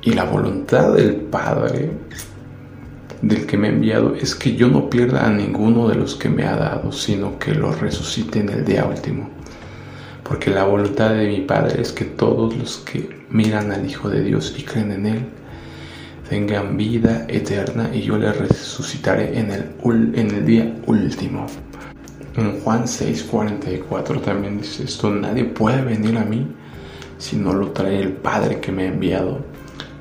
Y 0.00 0.12
la 0.12 0.24
voluntad 0.24 0.94
del 0.94 1.16
Padre, 1.16 1.90
del 3.20 3.46
que 3.46 3.58
me 3.58 3.68
ha 3.68 3.72
enviado, 3.72 4.14
es 4.14 4.34
que 4.34 4.56
yo 4.56 4.68
no 4.68 4.88
pierda 4.88 5.26
a 5.26 5.30
ninguno 5.30 5.86
de 5.88 5.96
los 5.96 6.14
que 6.14 6.30
me 6.30 6.44
ha 6.44 6.56
dado, 6.56 6.90
sino 6.90 7.38
que 7.38 7.54
lo 7.54 7.72
resucite 7.72 8.40
en 8.40 8.48
el 8.48 8.64
día 8.64 8.86
último. 8.86 9.28
Porque 10.22 10.50
la 10.50 10.64
voluntad 10.64 11.10
de 11.10 11.28
mi 11.28 11.42
Padre 11.42 11.82
es 11.82 11.92
que 11.92 12.06
todos 12.06 12.56
los 12.56 12.78
que 12.78 13.24
miran 13.28 13.70
al 13.70 13.88
Hijo 13.88 14.08
de 14.08 14.22
Dios 14.22 14.54
y 14.58 14.62
creen 14.62 14.92
en 14.92 15.06
Él, 15.06 15.26
tengan 16.28 16.76
vida 16.76 17.26
eterna 17.28 17.90
y 17.92 18.02
yo 18.02 18.16
les 18.16 18.36
resucitaré 18.36 19.38
en 19.38 19.50
el, 19.50 19.64
en 20.14 20.30
el 20.30 20.46
día 20.46 20.74
último. 20.86 21.46
En 22.36 22.60
Juan 22.60 22.84
6:44 22.84 24.20
también 24.22 24.58
dice 24.58 24.84
esto, 24.84 25.10
nadie 25.10 25.44
puede 25.44 25.82
venir 25.82 26.18
a 26.18 26.24
mí 26.24 26.46
si 27.18 27.36
no 27.36 27.52
lo 27.52 27.68
trae 27.68 28.00
el 28.00 28.12
Padre 28.12 28.60
que 28.60 28.72
me 28.72 28.84
ha 28.84 28.88
enviado 28.88 29.38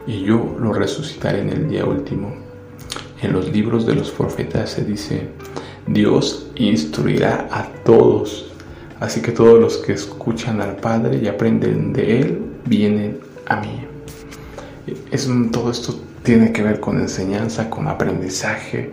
y 0.08 0.24
yo 0.24 0.58
lo 0.60 0.74
resucitaré 0.74 1.42
en 1.42 1.50
el 1.50 1.70
día 1.70 1.86
último. 1.86 2.34
En 3.22 3.34
los 3.34 3.52
libros 3.52 3.86
de 3.86 3.96
los 3.96 4.12
profetas 4.12 4.72
se 4.72 4.84
dice, 4.84 5.30
Dios 5.88 6.48
instruirá 6.56 7.48
a 7.52 7.68
todos, 7.86 8.52
así 9.00 9.22
que 9.22 9.32
todos 9.32 9.60
los 9.60 9.78
que 9.78 9.94
escuchan 9.94 10.60
al 10.60 10.76
Padre 10.78 11.20
y 11.22 11.28
aprenden 11.28 11.94
de 11.94 12.20
Él, 12.20 12.42
vienen 12.66 13.20
a 13.48 13.58
mí. 13.58 13.93
Es, 15.12 15.30
todo 15.52 15.72
esto 15.72 16.00
tiene 16.24 16.52
que 16.52 16.64
ver 16.64 16.80
con 16.80 17.00
enseñanza, 17.00 17.70
con 17.70 17.88
aprendizaje, 17.88 18.92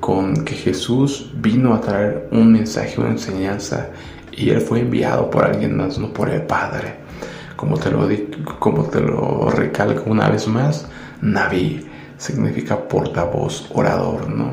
con 0.00 0.44
que 0.44 0.54
Jesús 0.54 1.32
vino 1.34 1.74
a 1.74 1.80
traer 1.80 2.28
un 2.32 2.52
mensaje, 2.52 3.00
una 3.00 3.10
enseñanza, 3.10 3.90
y 4.32 4.50
Él 4.50 4.60
fue 4.60 4.80
enviado 4.80 5.30
por 5.30 5.44
alguien 5.44 5.76
más, 5.76 5.98
no 5.98 6.12
por 6.12 6.30
el 6.30 6.42
Padre 6.42 7.00
como 7.60 7.76
te 7.76 7.90
lo, 7.90 8.08
como 8.58 8.84
te 8.84 9.00
lo 9.02 9.50
recalco 9.50 10.10
una 10.10 10.30
vez 10.30 10.48
más, 10.48 10.88
Naví 11.20 11.86
significa 12.16 12.88
portavoz, 12.88 13.68
orador, 13.74 14.30
¿no? 14.30 14.52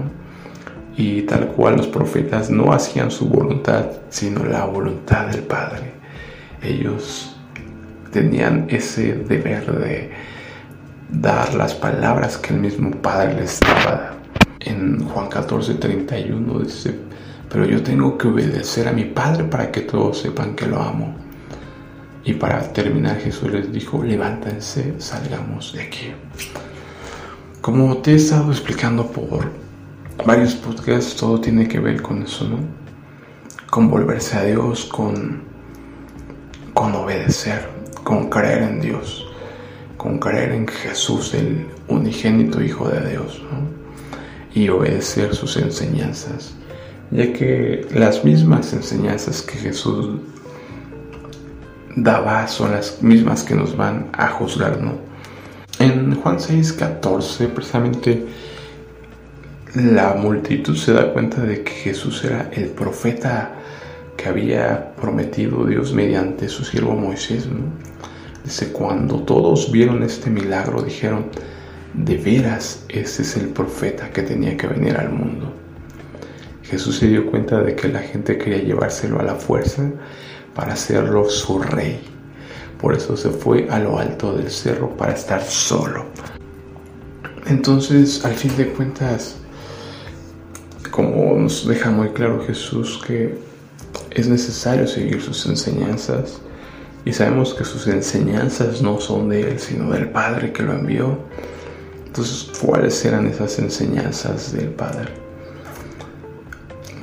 Y 0.98 1.22
tal 1.22 1.48
cual 1.54 1.78
los 1.78 1.88
profetas 1.88 2.50
no 2.50 2.74
hacían 2.74 3.10
su 3.10 3.30
voluntad, 3.30 3.86
sino 4.10 4.44
la 4.44 4.66
voluntad 4.66 5.28
del 5.28 5.44
Padre. 5.44 5.94
Ellos 6.62 7.34
tenían 8.12 8.66
ese 8.68 9.14
deber 9.14 9.72
de 9.80 10.12
dar 11.10 11.54
las 11.54 11.74
palabras 11.74 12.38
que 12.38 12.54
el 12.54 12.60
mismo 12.60 12.92
Padre 12.92 13.36
les 13.36 13.60
daba. 13.60 14.14
En 14.60 15.08
Juan 15.08 15.30
14, 15.30 15.76
31 15.76 16.60
dice, 16.60 16.96
pero 17.50 17.66
yo 17.66 17.82
tengo 17.82 18.18
que 18.18 18.28
obedecer 18.28 18.88
a 18.88 18.92
mi 18.92 19.06
Padre 19.06 19.46
para 19.46 19.72
que 19.72 19.82
todos 19.82 20.20
sepan 20.20 20.56
que 20.56 20.68
lo 20.68 20.82
amo. 20.82 21.16
Y 22.24 22.34
para 22.34 22.62
terminar 22.74 23.18
Jesús 23.20 23.52
les 23.52 23.72
dijo, 23.72 24.04
levántense, 24.04 24.96
salgamos 24.98 25.74
de 25.74 25.84
aquí. 25.84 26.12
Como 27.62 27.98
te 27.98 28.12
he 28.12 28.16
estado 28.16 28.52
explicando 28.52 29.08
por 29.08 29.50
varios 30.26 30.56
podcasts, 30.56 31.16
todo 31.16 31.40
tiene 31.40 31.68
que 31.68 31.80
ver 31.80 32.02
con 32.02 32.24
eso, 32.24 32.48
¿no? 32.48 32.58
Con 33.70 33.90
volverse 33.90 34.38
a 34.38 34.44
Dios, 34.44 34.86
con, 34.86 35.44
con 36.74 36.96
obedecer, 36.96 37.70
con 38.04 38.30
creer 38.30 38.64
en 38.64 38.82
Dios, 38.82 39.27
con 39.98 40.20
creer 40.20 40.52
en 40.52 40.68
Jesús, 40.68 41.34
el 41.34 41.68
unigénito 41.88 42.62
Hijo 42.62 42.88
de 42.90 43.10
Dios. 43.10 43.42
Y 44.54 44.70
obedecer 44.70 45.36
sus 45.36 45.58
enseñanzas, 45.58 46.56
ya 47.12 47.32
que 47.34 47.86
las 47.94 48.24
mismas 48.24 48.74
enseñanzas 48.74 49.42
que 49.42 49.58
Jesús 49.58 50.20
daba 51.96 52.48
son 52.48 52.72
las 52.72 53.02
mismas 53.02 53.44
que 53.44 53.56
nos 53.56 53.76
van 53.76 54.10
a 54.14 54.30
juzgar, 54.30 54.82
¿no? 54.82 54.94
En 55.80 56.16
Juan 56.16 56.40
6, 56.40 56.74
14, 56.74 57.48
precisamente 57.50 58.26
la 59.76 60.16
multitud 60.16 60.76
se 60.76 60.94
da 60.94 61.14
cuenta 61.14 61.42
de 61.42 61.64
que 61.64 61.72
Jesús 61.72 62.24
era 62.24 62.50
el 62.52 62.70
profeta 62.70 63.54
que 64.16 64.28
había 64.28 64.96
prometido 64.96 65.66
Dios 65.66 65.94
mediante 65.94 66.50
su 66.50 66.66
siervo 66.66 66.94
Moisés. 66.94 67.46
¿no? 67.46 67.60
Dice, 68.48 68.72
cuando 68.72 69.24
todos 69.24 69.74
vieron 69.74 70.04
este 70.04 70.30
milagro, 70.30 70.82
dijeron, 70.82 71.26
de 71.94 72.16
veras, 72.16 72.86
ese 72.88 73.24
es 73.24 73.36
el 73.36 73.50
profeta 73.50 74.10
que 74.10 74.22
tenía 74.22 74.56
que 74.56 74.68
venir 74.68 74.96
al 74.96 75.10
mundo. 75.10 75.52
Jesús 76.64 76.96
se 76.96 77.08
dio 77.08 77.30
cuenta 77.30 77.60
de 77.62 77.76
que 77.76 77.90
la 77.90 78.00
gente 78.00 78.38
quería 78.38 78.64
llevárselo 78.64 79.20
a 79.20 79.24
la 79.24 79.36
fuerza 79.36 79.92
para 80.56 80.72
hacerlo 80.72 81.30
su 81.30 81.60
rey. 81.60 82.00
Por 82.80 82.96
eso 82.96 83.18
se 83.18 83.32
fue 83.32 83.68
a 83.70 83.80
lo 83.80 84.00
alto 84.00 84.32
del 84.32 84.50
cerro 84.50 84.96
para 84.96 85.12
estar 85.12 85.44
solo. 85.44 86.06
Entonces, 87.48 88.24
al 88.24 88.34
fin 88.34 88.56
de 88.56 88.70
cuentas, 88.70 89.36
como 90.90 91.38
nos 91.38 91.68
deja 91.68 91.92
muy 91.92 92.12
claro 92.12 92.42
Jesús 92.48 93.04
que 93.06 93.38
es 94.12 94.30
necesario 94.30 94.88
seguir 94.88 95.22
sus 95.22 95.46
enseñanzas, 95.48 96.40
y 97.08 97.14
sabemos 97.14 97.54
que 97.54 97.64
sus 97.64 97.88
enseñanzas 97.88 98.82
no 98.82 99.00
son 99.00 99.30
de 99.30 99.52
Él, 99.52 99.60
sino 99.60 99.92
del 99.92 100.10
Padre 100.10 100.52
que 100.52 100.62
lo 100.62 100.74
envió. 100.74 101.18
Entonces, 102.06 102.52
¿cuáles 102.60 103.06
eran 103.06 103.28
esas 103.28 103.58
enseñanzas 103.60 104.52
del 104.52 104.72
Padre? 104.72 105.08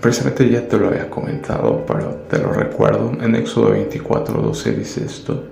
Precisamente 0.02 0.50
ya 0.50 0.68
te 0.68 0.76
lo 0.76 0.88
había 0.88 1.08
comentado, 1.08 1.86
pero 1.86 2.26
te 2.28 2.36
lo 2.36 2.52
recuerdo. 2.52 3.12
En 3.18 3.34
Éxodo 3.34 3.70
24, 3.70 4.42
12 4.42 4.72
dice 4.72 5.06
esto. 5.06 5.44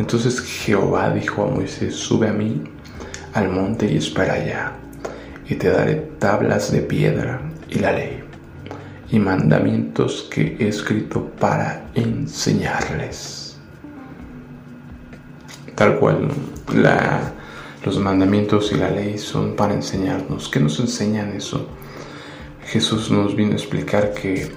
Entonces 0.00 0.40
Jehová 0.40 1.10
dijo 1.10 1.44
a 1.44 1.46
Moisés, 1.46 1.94
sube 1.94 2.26
a 2.26 2.32
mí 2.32 2.64
al 3.34 3.50
monte 3.50 3.86
y 3.86 3.98
espera 3.98 4.34
allá, 4.34 4.72
y 5.48 5.54
te 5.54 5.70
daré 5.70 5.94
tablas 6.18 6.72
de 6.72 6.80
piedra 6.80 7.40
y 7.68 7.78
la 7.78 7.92
ley, 7.92 8.20
y 9.12 9.20
mandamientos 9.20 10.26
que 10.28 10.56
he 10.58 10.66
escrito 10.66 11.30
para 11.38 11.84
enseñarles. 11.94 13.39
Tal 15.80 15.98
cual, 15.98 16.28
los 17.86 17.98
mandamientos 17.98 18.70
y 18.70 18.74
la 18.74 18.90
ley 18.90 19.16
son 19.16 19.56
para 19.56 19.72
enseñarnos. 19.72 20.50
¿Qué 20.50 20.60
nos 20.60 20.78
enseñan 20.78 21.32
eso? 21.32 21.68
Jesús 22.66 23.10
nos 23.10 23.34
vino 23.34 23.52
a 23.52 23.54
explicar 23.54 24.12
que 24.12 24.52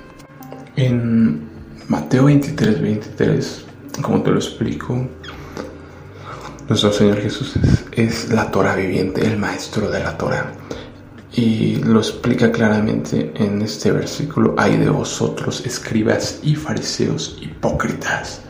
En 0.75 1.47
Mateo 1.88 2.25
23, 2.25 2.81
23, 2.81 3.65
como 4.01 4.21
te 4.21 4.31
lo 4.31 4.36
explico, 4.36 5.07
nuestro 6.67 6.91
Señor 6.91 7.21
Jesús 7.21 7.53
es, 7.93 8.27
la 8.27 8.51
Torah 8.51 8.75
viviente, 8.75 9.25
el 9.25 9.38
maestro 9.38 9.89
de 9.89 10.03
la 10.03 10.17
Torah. 10.17 10.51
Y 11.31 11.77
lo 11.86 11.99
explica 11.99 12.51
claramente 12.51 13.31
en 13.36 13.62
este 13.62 13.93
versículo, 13.93 14.55
hay 14.57 14.75
de 14.75 14.89
vosotros, 14.89 15.65
escribas 15.65 16.41
y 16.43 16.55
fariseos 16.55 17.38
hipócritas, 17.39 18.41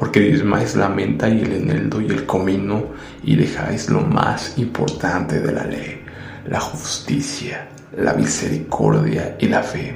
porque 0.00 0.20
dismáis 0.20 0.76
la 0.76 0.88
menta 0.88 1.28
y 1.28 1.42
el 1.42 1.52
eneldo 1.52 2.00
y 2.00 2.06
el 2.06 2.24
comino 2.24 2.86
y 3.22 3.36
dejáis 3.36 3.90
lo 3.90 4.00
más 4.00 4.56
importante 4.56 5.40
de 5.40 5.52
la 5.52 5.64
ley, 5.64 6.00
la 6.48 6.58
justicia, 6.58 7.68
la 7.98 8.14
misericordia 8.14 9.36
y 9.38 9.48
la 9.48 9.62
fe. 9.62 9.94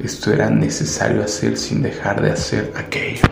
Esto 0.00 0.32
era 0.32 0.50
necesario 0.50 1.22
hacer 1.22 1.56
sin 1.56 1.80
dejar 1.80 2.20
de 2.20 2.32
hacer 2.32 2.72
aquello. 2.74 3.22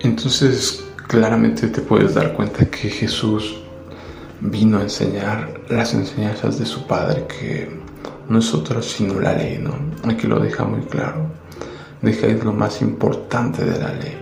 Entonces, 0.00 0.84
claramente 1.08 1.68
te 1.68 1.80
puedes 1.80 2.12
dar 2.12 2.34
cuenta 2.34 2.66
que 2.66 2.90
Jesús 2.90 3.62
vino 4.42 4.78
a 4.78 4.82
enseñar 4.82 5.62
las 5.70 5.94
enseñanzas 5.94 6.58
de 6.58 6.66
su 6.66 6.86
Padre, 6.86 7.24
que 7.26 7.80
no 8.28 8.40
es 8.40 8.52
otra 8.52 8.82
sino 8.82 9.18
la 9.18 9.32
ley, 9.32 9.58
¿no? 9.58 9.74
Aquí 10.06 10.26
lo 10.26 10.38
deja 10.38 10.64
muy 10.64 10.82
claro. 10.82 11.41
Dejáis 12.02 12.44
lo 12.44 12.52
más 12.52 12.82
importante 12.82 13.64
de 13.64 13.78
la 13.78 13.92
ley, 13.92 14.16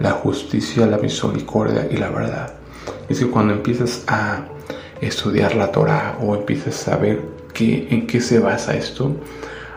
la 0.00 0.10
justicia, 0.10 0.86
la 0.86 0.98
misericordia 0.98 1.88
y 1.90 1.96
la 1.96 2.10
verdad. 2.10 2.54
Es 3.08 3.20
que 3.20 3.28
cuando 3.28 3.54
empiezas 3.54 4.04
a 4.06 4.46
estudiar 5.00 5.54
la 5.54 5.70
Torah 5.72 6.18
o 6.20 6.34
empiezas 6.34 6.88
a 6.88 6.96
ver 6.96 7.22
qué, 7.54 7.88
en 7.90 8.06
qué 8.06 8.20
se 8.20 8.40
basa 8.40 8.76
esto, 8.76 9.16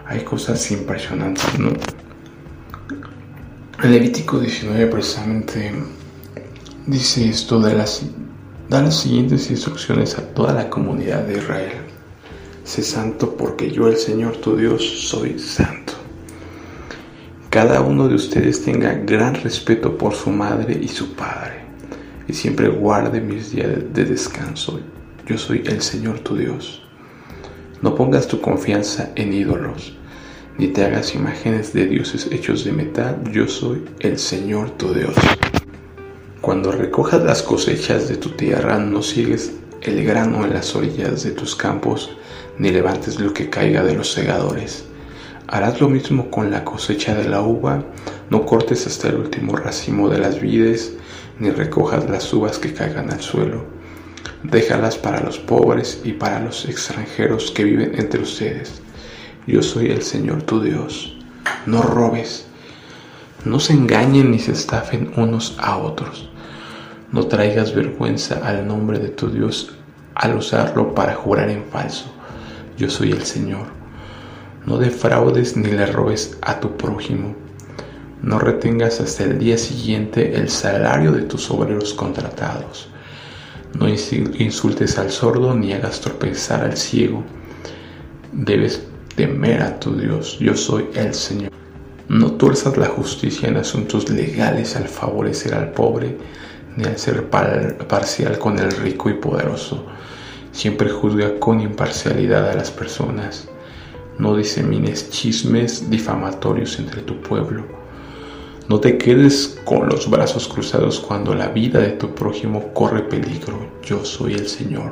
hay 0.05 0.21
cosas 0.21 0.71
impresionantes, 0.71 1.57
¿no? 1.57 1.71
Levítico 3.83 4.39
19 4.39 4.87
precisamente 4.87 5.73
dice 6.85 7.29
esto 7.29 7.59
de 7.59 7.73
las 7.73 8.03
da 8.69 8.81
las 8.81 8.99
siguientes 8.99 9.51
instrucciones 9.51 10.17
a 10.17 10.21
toda 10.33 10.53
la 10.53 10.69
comunidad 10.69 11.23
de 11.23 11.39
Israel. 11.39 11.73
Sé 12.63 12.83
santo 12.83 13.35
porque 13.35 13.69
yo 13.69 13.87
el 13.87 13.97
Señor 13.97 14.37
tu 14.37 14.55
Dios 14.55 14.81
soy 15.09 15.37
santo. 15.39 15.80
Cada 17.51 17.81
uno 17.81 18.07
de 18.07 18.15
ustedes 18.15 18.63
tenga 18.63 18.93
gran 18.93 19.35
respeto 19.35 19.97
por 19.97 20.15
su 20.15 20.29
madre 20.29 20.79
y 20.81 20.87
su 20.87 21.15
padre 21.15 21.65
y 22.25 22.31
siempre 22.31 22.69
guarde 22.69 23.19
mis 23.19 23.51
días 23.51 23.67
de 23.93 24.05
descanso. 24.05 24.79
Yo 25.27 25.37
soy 25.37 25.61
el 25.65 25.81
Señor 25.81 26.19
tu 26.19 26.37
Dios. 26.37 26.81
No 27.81 27.93
pongas 27.93 28.29
tu 28.29 28.39
confianza 28.39 29.11
en 29.15 29.33
ídolos, 29.33 29.97
ni 30.57 30.69
te 30.69 30.85
hagas 30.85 31.13
imágenes 31.13 31.73
de 31.73 31.87
dioses 31.87 32.29
hechos 32.31 32.63
de 32.63 32.71
metal. 32.71 33.21
Yo 33.33 33.45
soy 33.49 33.83
el 33.99 34.17
Señor 34.17 34.69
tu 34.77 34.93
Dios. 34.93 35.15
Cuando 36.39 36.71
recojas 36.71 37.21
las 37.21 37.43
cosechas 37.43 38.07
de 38.07 38.15
tu 38.15 38.29
tierra, 38.29 38.79
no 38.79 39.03
sigues 39.03 39.51
el 39.81 40.05
grano 40.05 40.45
en 40.45 40.53
las 40.53 40.73
orillas 40.73 41.23
de 41.23 41.31
tus 41.31 41.57
campos, 41.57 42.11
ni 42.57 42.71
levantes 42.71 43.19
lo 43.19 43.33
que 43.33 43.49
caiga 43.49 43.83
de 43.83 43.95
los 43.95 44.09
segadores. 44.09 44.85
Harás 45.51 45.81
lo 45.81 45.89
mismo 45.89 46.31
con 46.31 46.49
la 46.49 46.63
cosecha 46.63 47.13
de 47.13 47.27
la 47.27 47.41
uva, 47.41 47.83
no 48.29 48.45
cortes 48.45 48.87
hasta 48.87 49.09
el 49.09 49.17
último 49.17 49.57
racimo 49.57 50.07
de 50.07 50.17
las 50.17 50.39
vides, 50.39 50.93
ni 51.39 51.49
recojas 51.49 52.09
las 52.09 52.33
uvas 52.33 52.57
que 52.57 52.73
caigan 52.73 53.11
al 53.11 53.19
suelo. 53.19 53.65
Déjalas 54.43 54.97
para 54.97 55.19
los 55.19 55.39
pobres 55.39 56.03
y 56.05 56.13
para 56.13 56.39
los 56.39 56.63
extranjeros 56.69 57.51
que 57.51 57.65
viven 57.65 57.99
entre 57.99 58.21
ustedes. 58.21 58.81
Yo 59.45 59.61
soy 59.61 59.91
el 59.91 60.03
Señor 60.03 60.43
tu 60.43 60.61
Dios. 60.61 61.17
No 61.65 61.81
robes. 61.81 62.45
No 63.43 63.59
se 63.59 63.73
engañen 63.73 64.31
ni 64.31 64.39
se 64.39 64.53
estafen 64.53 65.11
unos 65.17 65.57
a 65.59 65.79
otros. 65.79 66.29
No 67.11 67.27
traigas 67.27 67.75
vergüenza 67.75 68.39
al 68.47 68.65
nombre 68.65 68.99
de 68.99 69.09
tu 69.09 69.29
Dios 69.29 69.73
al 70.15 70.37
usarlo 70.37 70.95
para 70.95 71.13
jurar 71.13 71.49
en 71.49 71.65
falso. 71.65 72.05
Yo 72.77 72.89
soy 72.89 73.11
el 73.11 73.23
Señor. 73.23 73.80
No 74.65 74.77
defraudes 74.77 75.57
ni 75.57 75.71
le 75.71 75.87
robes 75.87 76.37
a 76.41 76.59
tu 76.59 76.77
prójimo. 76.77 77.35
No 78.21 78.37
retengas 78.37 79.01
hasta 79.01 79.23
el 79.23 79.39
día 79.39 79.57
siguiente 79.57 80.35
el 80.35 80.49
salario 80.49 81.11
de 81.11 81.23
tus 81.23 81.49
obreros 81.49 81.95
contratados. 81.95 82.87
No 83.73 83.87
insultes 83.89 84.99
al 84.99 85.09
sordo 85.09 85.55
ni 85.55 85.73
hagas 85.73 86.01
tropezar 86.01 86.63
al 86.63 86.77
ciego. 86.77 87.23
Debes 88.31 88.83
temer 89.15 89.63
a 89.63 89.79
tu 89.79 89.95
Dios. 89.95 90.37
Yo 90.39 90.55
soy 90.55 90.89
el 90.93 91.13
Señor. 91.15 91.51
No 92.07 92.33
tuerzas 92.33 92.77
la 92.77 92.87
justicia 92.87 93.49
en 93.49 93.57
asuntos 93.57 94.09
legales 94.09 94.75
al 94.75 94.87
favorecer 94.87 95.55
al 95.55 95.71
pobre 95.71 96.17
ni 96.77 96.83
al 96.83 96.97
ser 96.97 97.29
parcial 97.29 98.37
con 98.37 98.59
el 98.59 98.71
rico 98.71 99.09
y 99.09 99.13
poderoso. 99.13 99.85
Siempre 100.51 100.89
juzga 100.89 101.39
con 101.39 101.61
imparcialidad 101.61 102.49
a 102.49 102.53
las 102.55 102.69
personas. 102.69 103.47
No 104.21 104.35
disemines 104.35 105.09
chismes 105.09 105.89
difamatorios 105.89 106.77
entre 106.77 107.01
tu 107.01 107.19
pueblo. 107.23 107.63
No 108.69 108.79
te 108.79 108.99
quedes 108.99 109.59
con 109.65 109.89
los 109.89 110.07
brazos 110.11 110.47
cruzados 110.47 110.99
cuando 110.99 111.33
la 111.33 111.47
vida 111.47 111.79
de 111.79 111.93
tu 111.93 112.13
prójimo 112.13 112.71
corre 112.71 113.01
peligro. 113.01 113.71
Yo 113.81 114.05
soy 114.05 114.35
el 114.35 114.47
Señor. 114.47 114.91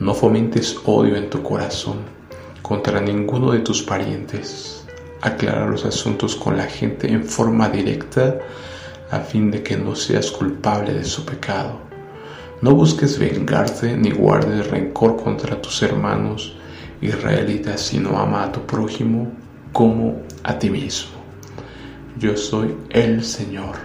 No 0.00 0.12
fomentes 0.12 0.76
odio 0.84 1.16
en 1.16 1.30
tu 1.30 1.42
corazón 1.42 2.00
contra 2.60 3.00
ninguno 3.00 3.52
de 3.52 3.60
tus 3.60 3.82
parientes. 3.82 4.84
Aclara 5.22 5.66
los 5.66 5.86
asuntos 5.86 6.36
con 6.36 6.58
la 6.58 6.66
gente 6.66 7.10
en 7.10 7.24
forma 7.24 7.70
directa 7.70 8.38
a 9.12 9.20
fin 9.20 9.50
de 9.50 9.62
que 9.62 9.78
no 9.78 9.96
seas 9.96 10.30
culpable 10.30 10.92
de 10.92 11.04
su 11.04 11.24
pecado. 11.24 11.78
No 12.60 12.74
busques 12.74 13.18
vengarte 13.18 13.96
ni 13.96 14.10
guardes 14.10 14.70
rencor 14.70 15.16
contra 15.16 15.62
tus 15.62 15.82
hermanos 15.82 16.54
israelitas, 17.04 17.80
sino 17.80 18.18
ama 18.18 18.44
a 18.44 18.52
tu 18.52 18.60
prójimo 18.66 19.30
como 19.72 20.22
a 20.42 20.58
ti 20.58 20.70
mismo. 20.70 21.12
Yo 22.18 22.36
soy 22.36 22.74
el 22.90 23.24
Señor. 23.24 23.76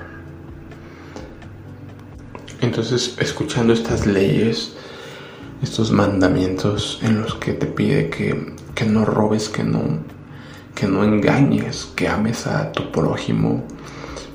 Entonces, 2.61 3.15
escuchando 3.19 3.73
estas 3.73 4.05
leyes, 4.05 4.73
estos 5.61 5.91
mandamientos 5.91 6.99
en 7.01 7.21
los 7.21 7.35
que 7.35 7.53
te 7.53 7.65
pide 7.65 8.09
que, 8.09 8.53
que 8.75 8.85
no 8.85 9.05
robes, 9.05 9.49
que 9.49 9.63
no, 9.63 9.81
que 10.75 10.87
no 10.87 11.03
engañes, 11.03 11.89
que 11.95 12.07
ames 12.07 12.47
a 12.47 12.71
tu 12.71 12.91
prójimo, 12.91 13.63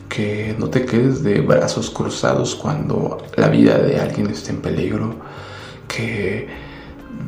que 0.09 0.55
no 0.59 0.68
te 0.68 0.85
quedes 0.85 1.23
de 1.23 1.40
brazos 1.40 1.90
cruzados 1.90 2.55
cuando 2.55 3.25
la 3.37 3.49
vida 3.49 3.79
de 3.79 3.99
alguien 4.01 4.29
esté 4.29 4.51
en 4.51 4.61
peligro, 4.61 5.16
que 5.88 6.63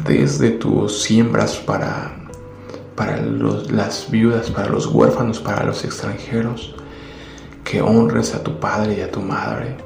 desde 0.07 0.51
tus 0.51 1.03
siembras 1.03 1.57
para, 1.57 2.15
para 2.95 3.21
las 3.21 4.11
viudas, 4.11 4.51
para 4.51 4.69
los 4.69 4.87
huérfanos, 4.87 5.41
para 5.41 5.65
los 5.65 5.85
extranjeros, 5.85 6.75
que 7.65 7.83
honres 7.83 8.35
a 8.35 8.43
tu 8.43 8.59
padre 8.59 8.99
y 8.99 9.01
a 9.01 9.11
tu 9.11 9.21
madre. 9.21 9.77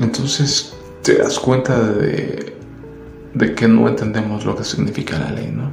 Entonces 0.00 0.74
te 1.02 1.16
das 1.16 1.38
cuenta 1.38 1.78
de, 1.80 2.54
que 3.56 3.68
no 3.68 3.88
entendemos 3.88 4.44
lo 4.44 4.56
que 4.56 4.64
significa 4.64 5.18
la 5.18 5.30
ley, 5.30 5.52
¿no? 5.54 5.72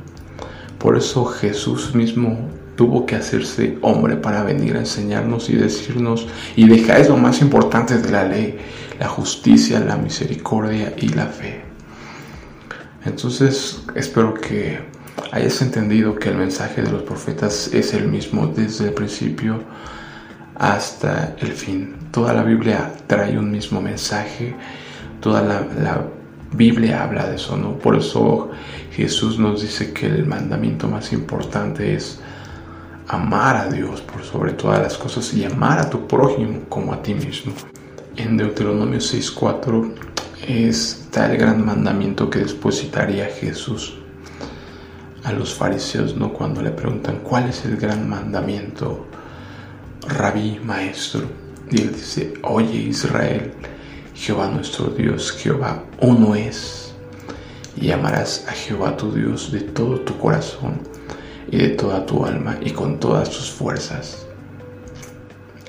Por 0.77 0.97
eso 0.97 1.25
Jesús 1.25 1.95
mismo 1.95 2.49
tuvo 2.75 3.05
que 3.05 3.15
hacerse 3.15 3.77
hombre 3.81 4.17
para 4.17 4.43
venir 4.43 4.75
a 4.75 4.79
enseñarnos 4.79 5.49
y 5.49 5.55
decirnos, 5.55 6.27
y 6.55 6.67
dejáis 6.67 7.09
lo 7.09 7.17
más 7.17 7.41
importante 7.41 7.97
de 7.97 8.11
la 8.11 8.25
ley, 8.25 8.59
la 8.99 9.07
justicia, 9.07 9.79
la 9.79 9.97
misericordia 9.97 10.93
y 10.97 11.09
la 11.09 11.25
fe. 11.25 11.64
Entonces 13.05 13.83
espero 13.95 14.33
que 14.33 14.79
hayas 15.31 15.61
entendido 15.61 16.15
que 16.15 16.29
el 16.29 16.37
mensaje 16.37 16.81
de 16.81 16.91
los 16.91 17.03
profetas 17.03 17.73
es 17.73 17.93
el 17.93 18.07
mismo 18.07 18.47
desde 18.47 18.87
el 18.87 18.93
principio 18.93 19.61
hasta 20.55 21.35
el 21.39 21.51
fin. 21.51 21.95
Toda 22.11 22.33
la 22.33 22.43
Biblia 22.43 22.93
trae 23.07 23.37
un 23.37 23.51
mismo 23.51 23.81
mensaje, 23.81 24.55
toda 25.21 25.41
la, 25.41 26.07
Biblia 26.51 27.03
habla 27.03 27.27
de 27.27 27.35
eso, 27.35 27.57
¿no? 27.57 27.77
Por 27.77 27.97
eso 27.97 28.51
Jesús 28.91 29.37
nos 29.37 29.61
dice 29.61 29.91
que 29.91 30.05
el 30.05 30.25
mandamiento 30.25 30.87
más 30.87 31.11
importante 31.11 31.95
es 31.95 32.21
amar 33.09 33.57
a 33.57 33.67
Dios 33.67 33.99
por 34.01 34.23
sobre 34.23 34.53
todas 34.53 34.81
las 34.81 34.97
cosas 34.97 35.33
y 35.33 35.43
amar 35.43 35.79
a 35.79 35.89
tu 35.89 36.07
prójimo 36.07 36.61
como 36.69 36.93
a 36.93 37.01
ti 37.01 37.13
mismo. 37.13 37.51
En 38.15 38.37
Deuteronomio 38.37 38.99
6.4 38.99 40.04
está 40.47 41.31
el 41.31 41.37
gran 41.37 41.65
mandamiento 41.65 42.29
que 42.29 42.39
después 42.39 42.79
citaría 42.79 43.25
Jesús 43.25 43.95
a 45.23 45.31
los 45.31 45.55
fariseos, 45.55 46.15
¿no? 46.15 46.33
Cuando 46.33 46.61
le 46.61 46.71
preguntan 46.71 47.21
cuál 47.23 47.49
es 47.49 47.65
el 47.65 47.77
gran 47.77 48.07
mandamiento, 48.07 49.07
rabí, 50.07 50.59
maestro. 50.63 51.23
Y 51.71 51.81
él 51.81 51.93
dice, 51.93 52.33
oye 52.43 52.75
Israel, 52.75 53.53
Jehová 54.13 54.47
nuestro 54.47 54.87
Dios, 54.87 55.31
Jehová 55.31 55.83
uno 55.99 56.35
es. 56.35 56.93
Y 57.75 57.91
amarás 57.91 58.45
a 58.47 58.51
Jehová 58.51 58.95
tu 58.95 59.11
Dios 59.11 59.51
de 59.51 59.61
todo 59.61 59.99
tu 60.01 60.17
corazón 60.17 60.79
y 61.51 61.57
de 61.57 61.69
toda 61.69 62.05
tu 62.05 62.23
alma 62.25 62.57
y 62.61 62.71
con 62.71 62.99
todas 62.99 63.29
tus 63.29 63.49
fuerzas. 63.49 64.27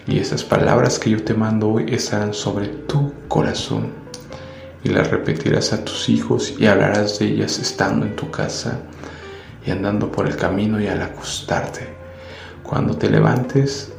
Y 0.06 0.18
esas 0.18 0.44
palabras 0.44 0.98
que 0.98 1.10
yo 1.10 1.24
te 1.24 1.34
mando 1.34 1.68
hoy 1.70 1.86
estarán 1.88 2.32
sobre 2.32 2.68
tu 2.68 3.12
corazón 3.26 4.05
y 4.86 4.88
las 4.88 5.10
repetirás 5.10 5.72
a 5.72 5.84
tus 5.84 6.08
hijos 6.08 6.54
y 6.60 6.66
hablarás 6.66 7.18
de 7.18 7.26
ellas 7.26 7.58
estando 7.58 8.06
en 8.06 8.14
tu 8.14 8.30
casa 8.30 8.78
y 9.66 9.72
andando 9.72 10.12
por 10.12 10.28
el 10.28 10.36
camino 10.36 10.80
y 10.80 10.86
al 10.86 11.02
acostarte. 11.02 11.88
Cuando 12.62 12.96
te 12.96 13.10
levantes 13.10 13.92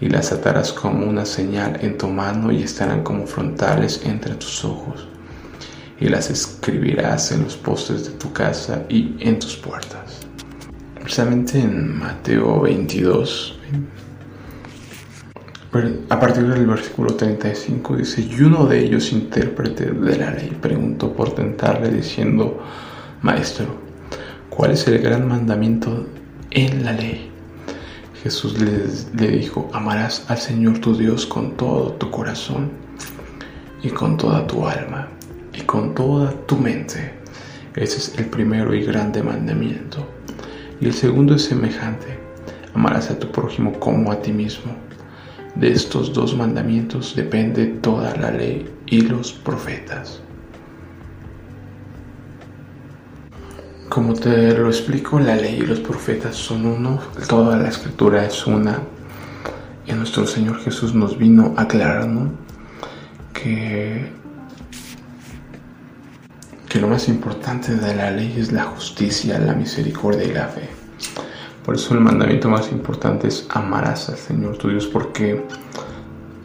y 0.00 0.08
las 0.08 0.32
atarás 0.32 0.72
como 0.72 1.04
una 1.04 1.26
señal 1.26 1.78
en 1.82 1.98
tu 1.98 2.08
mano 2.08 2.50
y 2.50 2.62
estarán 2.62 3.02
como 3.02 3.26
frontales 3.26 4.00
entre 4.04 4.36
tus 4.36 4.64
ojos 4.64 5.06
y 6.00 6.08
las 6.08 6.30
escribirás 6.30 7.32
en 7.32 7.44
los 7.44 7.56
postes 7.56 8.06
de 8.06 8.12
tu 8.12 8.32
casa 8.32 8.84
y 8.88 9.16
en 9.20 9.38
tus 9.38 9.54
puertas. 9.56 10.20
Precisamente 10.98 11.58
en 11.58 11.98
Mateo 11.98 12.62
22, 12.62 13.58
a 16.08 16.20
partir 16.20 16.46
del 16.46 16.66
versículo 16.66 17.14
35 17.14 17.96
dice, 17.96 18.22
y 18.22 18.42
uno 18.42 18.66
de 18.66 18.80
ellos, 18.80 19.12
intérprete 19.12 19.90
de 19.92 20.16
la 20.16 20.30
ley, 20.30 20.56
preguntó 20.60 21.12
por 21.12 21.34
tentarle 21.34 21.90
diciendo, 21.90 22.62
Maestro, 23.22 23.66
¿cuál 24.48 24.72
es 24.72 24.86
el 24.86 24.98
gran 24.98 25.26
mandamiento 25.26 26.06
en 26.50 26.84
la 26.84 26.92
ley? 26.92 27.30
Jesús 28.22 28.56
le, 28.60 29.28
dijo, 29.28 29.68
amarás 29.72 30.24
al 30.28 30.38
Señor 30.38 30.78
tu 30.78 30.96
Dios 30.96 31.26
con 31.26 31.56
todo 31.56 31.92
tu 31.92 32.10
corazón 32.10 32.70
y 33.82 33.90
con 33.90 34.16
toda 34.16 34.46
tu 34.46 34.66
alma 34.66 35.08
y 35.52 35.60
con 35.60 35.94
toda 35.94 36.32
tu 36.46 36.56
mente. 36.56 37.12
Ese 37.74 37.98
es 37.98 38.18
el 38.18 38.26
primero 38.26 38.74
y 38.74 38.84
grande 38.84 39.22
mandamiento. 39.22 40.06
Y 40.80 40.86
el 40.86 40.94
segundo 40.94 41.36
es 41.36 41.44
semejante. 41.44 42.18
Amarás 42.74 43.10
a 43.10 43.18
tu 43.18 43.30
prójimo 43.30 43.72
como 43.78 44.10
a 44.10 44.20
ti 44.20 44.32
mismo. 44.32 44.85
De 45.58 45.72
estos 45.72 46.12
dos 46.12 46.36
mandamientos 46.36 47.16
depende 47.16 47.66
toda 47.66 48.14
la 48.16 48.30
ley 48.30 48.70
y 48.86 49.00
los 49.00 49.32
profetas. 49.32 50.20
Como 53.88 54.12
te 54.12 54.52
lo 54.52 54.68
explico, 54.68 55.18
la 55.18 55.36
ley 55.36 55.60
y 55.60 55.66
los 55.66 55.80
profetas 55.80 56.36
son 56.36 56.66
uno, 56.66 56.98
toda 57.28 57.56
la 57.56 57.68
escritura 57.68 58.26
es 58.26 58.46
una. 58.46 58.82
Y 59.86 59.92
nuestro 59.92 60.26
Señor 60.26 60.60
Jesús 60.60 60.94
nos 60.94 61.16
vino 61.16 61.54
a 61.56 61.66
que 63.32 64.16
que 66.68 66.80
lo 66.82 66.88
más 66.88 67.08
importante 67.08 67.74
de 67.74 67.94
la 67.94 68.10
ley 68.10 68.34
es 68.36 68.52
la 68.52 68.64
justicia, 68.64 69.38
la 69.38 69.54
misericordia 69.54 70.24
y 70.24 70.32
la 70.32 70.48
fe. 70.48 70.75
Por 71.66 71.74
eso 71.74 71.94
el 71.94 72.00
mandamiento 72.00 72.48
más 72.48 72.70
importante 72.70 73.26
es 73.26 73.44
amarás 73.50 74.08
al 74.08 74.16
Señor 74.16 74.56
tu 74.56 74.68
Dios, 74.68 74.86
porque 74.86 75.44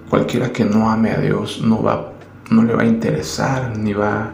cualquiera 0.09 0.51
que 0.51 0.65
no 0.65 0.89
ame 0.89 1.11
a 1.11 1.19
Dios 1.19 1.61
no 1.61 1.83
va, 1.83 2.13
no 2.49 2.63
le 2.63 2.73
va 2.73 2.81
a 2.81 2.87
interesar 2.87 3.77
ni 3.77 3.93
va 3.93 4.33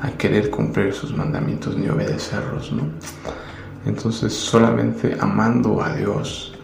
a 0.00 0.10
querer 0.12 0.48
cumplir 0.48 0.94
sus 0.94 1.14
mandamientos 1.14 1.76
ni 1.76 1.90
obedecerlos, 1.90 2.72
¿no? 2.72 2.84
Entonces 3.84 4.32
solamente 4.32 5.18
amando 5.20 5.82
a 5.82 5.94
Dios 5.94 6.54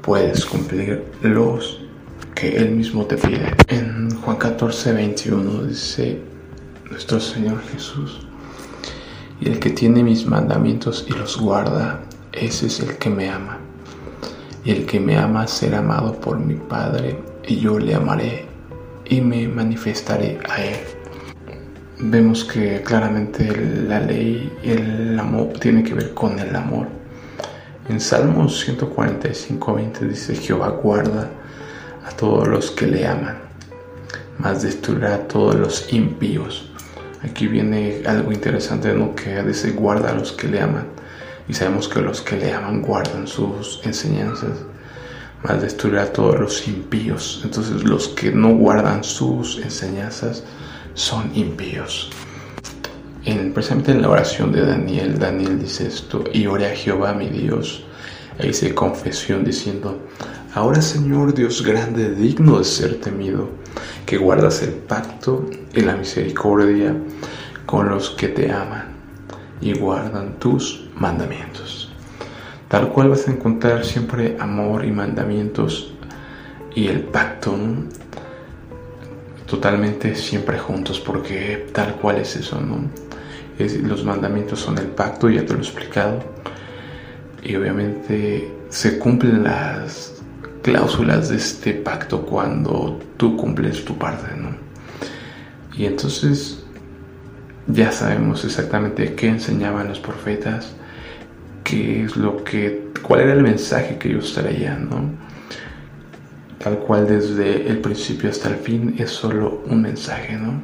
puedes 0.00 0.46
cumplir 0.46 1.04
los 1.20 1.82
que 2.34 2.56
Él 2.56 2.70
mismo 2.70 3.04
te 3.04 3.18
pide. 3.18 3.54
En 3.68 4.18
Juan 4.22 4.38
14, 4.38 4.94
21 4.94 5.64
dice, 5.64 6.22
nuestro 6.90 7.20
Señor 7.20 7.60
Jesús. 7.70 8.26
Y 9.42 9.50
el 9.50 9.58
que 9.58 9.68
tiene 9.68 10.02
mis 10.02 10.24
mandamientos 10.24 11.04
y 11.06 11.12
los 11.12 11.38
guarda, 11.38 12.07
ese 12.40 12.66
es 12.66 12.80
el 12.80 12.96
que 12.96 13.10
me 13.10 13.28
ama. 13.28 13.58
Y 14.64 14.70
el 14.72 14.86
que 14.86 15.00
me 15.00 15.16
ama 15.16 15.46
será 15.46 15.78
amado 15.78 16.20
por 16.20 16.38
mi 16.38 16.54
Padre, 16.54 17.18
y 17.46 17.56
yo 17.56 17.78
le 17.78 17.94
amaré 17.94 18.46
y 19.04 19.20
me 19.20 19.48
manifestaré 19.48 20.38
a 20.48 20.62
él. 20.62 20.76
Vemos 22.00 22.44
que 22.44 22.82
claramente 22.82 23.44
la 23.88 24.00
ley 24.00 24.52
el 24.62 25.18
amor 25.18 25.48
tiene 25.60 25.82
que 25.82 25.94
ver 25.94 26.14
con 26.14 26.38
el 26.38 26.54
amor. 26.54 26.86
En 27.88 28.00
Salmos 28.00 28.60
145, 28.60 29.74
20 29.74 30.04
dice, 30.04 30.34
Jehová 30.34 30.68
guarda 30.68 31.30
a 32.06 32.10
todos 32.10 32.46
los 32.46 32.70
que 32.70 32.86
le 32.86 33.06
aman, 33.06 33.38
mas 34.38 34.62
destruirá 34.62 35.14
a 35.14 35.28
todos 35.28 35.54
los 35.54 35.92
impíos. 35.92 36.70
Aquí 37.22 37.48
viene 37.48 38.02
algo 38.06 38.30
interesante, 38.30 38.92
¿no? 38.94 39.14
Que 39.14 39.42
dice 39.42 39.72
guarda 39.72 40.10
a 40.10 40.14
los 40.14 40.32
que 40.32 40.48
le 40.48 40.60
aman. 40.60 40.86
Y 41.48 41.54
sabemos 41.54 41.88
que 41.88 42.00
los 42.00 42.20
que 42.20 42.36
le 42.36 42.52
aman 42.52 42.82
guardan 42.82 43.26
sus 43.26 43.80
enseñanzas. 43.84 44.52
Más 45.42 45.62
destruirá 45.62 46.02
a 46.02 46.12
todos 46.12 46.38
los 46.38 46.68
impíos. 46.68 47.40
Entonces 47.44 47.84
los 47.84 48.08
que 48.08 48.30
no 48.32 48.54
guardan 48.54 49.02
sus 49.02 49.58
enseñanzas 49.58 50.44
son 50.94 51.30
impíos. 51.34 52.10
En, 53.24 53.52
precisamente 53.52 53.92
en 53.92 54.02
la 54.02 54.10
oración 54.10 54.52
de 54.52 54.64
Daniel, 54.64 55.18
Daniel 55.18 55.58
dice 55.58 55.86
esto, 55.86 56.24
y 56.32 56.46
oré 56.46 56.66
a 56.66 56.74
Jehová 56.74 57.12
mi 57.14 57.28
Dios, 57.28 57.84
e 58.38 58.48
hice 58.48 58.74
confesión 58.74 59.44
diciendo, 59.44 59.98
ahora 60.54 60.80
Señor 60.80 61.34
Dios 61.34 61.62
grande, 61.62 62.14
digno 62.14 62.58
de 62.58 62.64
ser 62.64 63.00
temido, 63.00 63.50
que 64.06 64.16
guardas 64.16 64.62
el 64.62 64.72
pacto 64.72 65.48
y 65.74 65.82
la 65.82 65.96
misericordia 65.96 66.96
con 67.66 67.88
los 67.90 68.10
que 68.10 68.28
te 68.28 68.50
aman 68.50 68.86
y 69.60 69.78
guardan 69.78 70.38
tus 70.38 70.87
mandamientos. 70.98 71.92
Tal 72.68 72.88
cual 72.90 73.08
vas 73.08 73.26
a 73.28 73.32
encontrar 73.32 73.84
siempre 73.84 74.36
amor 74.38 74.84
y 74.84 74.92
mandamientos 74.92 75.92
y 76.74 76.88
el 76.88 77.00
pacto 77.00 77.56
totalmente 79.46 80.14
siempre 80.14 80.58
juntos, 80.58 81.00
porque 81.00 81.70
tal 81.72 81.94
cual 81.94 82.18
es 82.18 82.36
eso, 82.36 82.60
los 83.58 84.04
mandamientos 84.04 84.60
son 84.60 84.76
el 84.78 84.88
pacto, 84.88 85.30
ya 85.30 85.44
te 85.44 85.54
lo 85.54 85.60
he 85.60 85.62
explicado, 85.62 86.20
y 87.42 87.56
obviamente 87.56 88.52
se 88.68 88.98
cumplen 88.98 89.44
las 89.44 90.22
cláusulas 90.62 91.30
de 91.30 91.36
este 91.36 91.72
pacto 91.72 92.26
cuando 92.26 93.00
tú 93.16 93.36
cumples 93.36 93.84
tu 93.84 93.96
parte, 93.96 94.36
¿no? 94.36 94.50
Y 95.74 95.86
entonces 95.86 96.62
ya 97.68 97.90
sabemos 97.90 98.44
exactamente 98.44 99.14
qué 99.14 99.28
enseñaban 99.28 99.88
los 99.88 99.98
profetas, 99.98 100.74
qué 101.64 102.04
es 102.04 102.16
lo 102.16 102.42
que, 102.44 102.92
cuál 103.02 103.20
era 103.20 103.32
el 103.32 103.42
mensaje 103.42 103.98
que 103.98 104.08
ellos 104.08 104.34
traían, 104.34 104.88
¿no? 104.88 105.10
Tal 106.58 106.78
cual 106.78 107.06
desde 107.06 107.68
el 107.68 107.78
principio 107.78 108.30
hasta 108.30 108.48
el 108.48 108.56
fin 108.56 108.96
es 108.98 109.10
solo 109.10 109.62
un 109.66 109.82
mensaje, 109.82 110.36
¿no? 110.36 110.60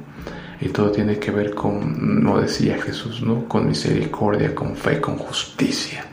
Y 0.61 0.69
todo 0.69 0.91
tiene 0.91 1.19
que 1.19 1.31
ver 1.31 1.55
con, 1.55 2.23
no 2.23 2.41
decía 2.41 2.81
Jesús, 2.81 3.23
¿no? 3.23 3.47
Con 3.49 3.69
misericordia, 3.69 4.55
con 4.55 4.77
fe, 4.77 5.01
con 5.01 5.17
justicia. 5.17 6.05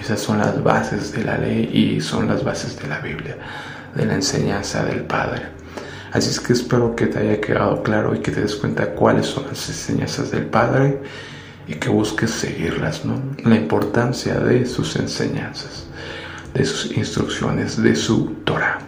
Esas 0.00 0.20
son 0.20 0.38
las 0.38 0.62
bases 0.62 1.12
de 1.12 1.24
la 1.24 1.38
ley 1.38 1.70
y 1.72 2.00
son 2.00 2.26
las 2.26 2.42
bases 2.42 2.80
de 2.80 2.88
la 2.88 3.00
Biblia, 3.00 3.36
de 3.94 4.06
la 4.06 4.14
enseñanza 4.14 4.84
del 4.84 5.02
Padre. 5.02 5.42
Así 6.12 6.30
es 6.30 6.40
que 6.40 6.52
espero 6.52 6.96
que 6.96 7.06
te 7.06 7.18
haya 7.20 7.40
quedado 7.40 7.82
claro 7.82 8.14
y 8.14 8.20
que 8.20 8.32
te 8.32 8.40
des 8.40 8.56
cuenta 8.56 8.90
cuáles 8.92 9.26
son 9.26 9.46
las 9.46 9.68
enseñanzas 9.68 10.30
del 10.30 10.46
Padre 10.46 11.00
y 11.70 11.74
que 11.74 11.88
busques 11.88 12.32
seguirlas, 12.32 13.04
¿no? 13.04 13.22
La 13.44 13.54
importancia 13.54 14.40
de 14.40 14.66
sus 14.66 14.96
enseñanzas, 14.96 15.86
de 16.52 16.64
sus 16.64 16.96
instrucciones, 16.96 17.80
de 17.80 17.94
su 17.94 18.32
Torah. 18.44 18.78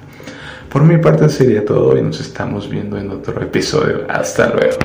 Por 0.69 0.83
mi 0.83 0.99
parte 0.99 1.29
sería 1.29 1.65
todo 1.65 1.97
y 1.97 2.03
nos 2.03 2.21
estamos 2.21 2.69
viendo 2.69 2.99
en 2.99 3.11
otro 3.11 3.41
episodio. 3.41 4.05
Hasta 4.09 4.49
luego. 4.49 4.79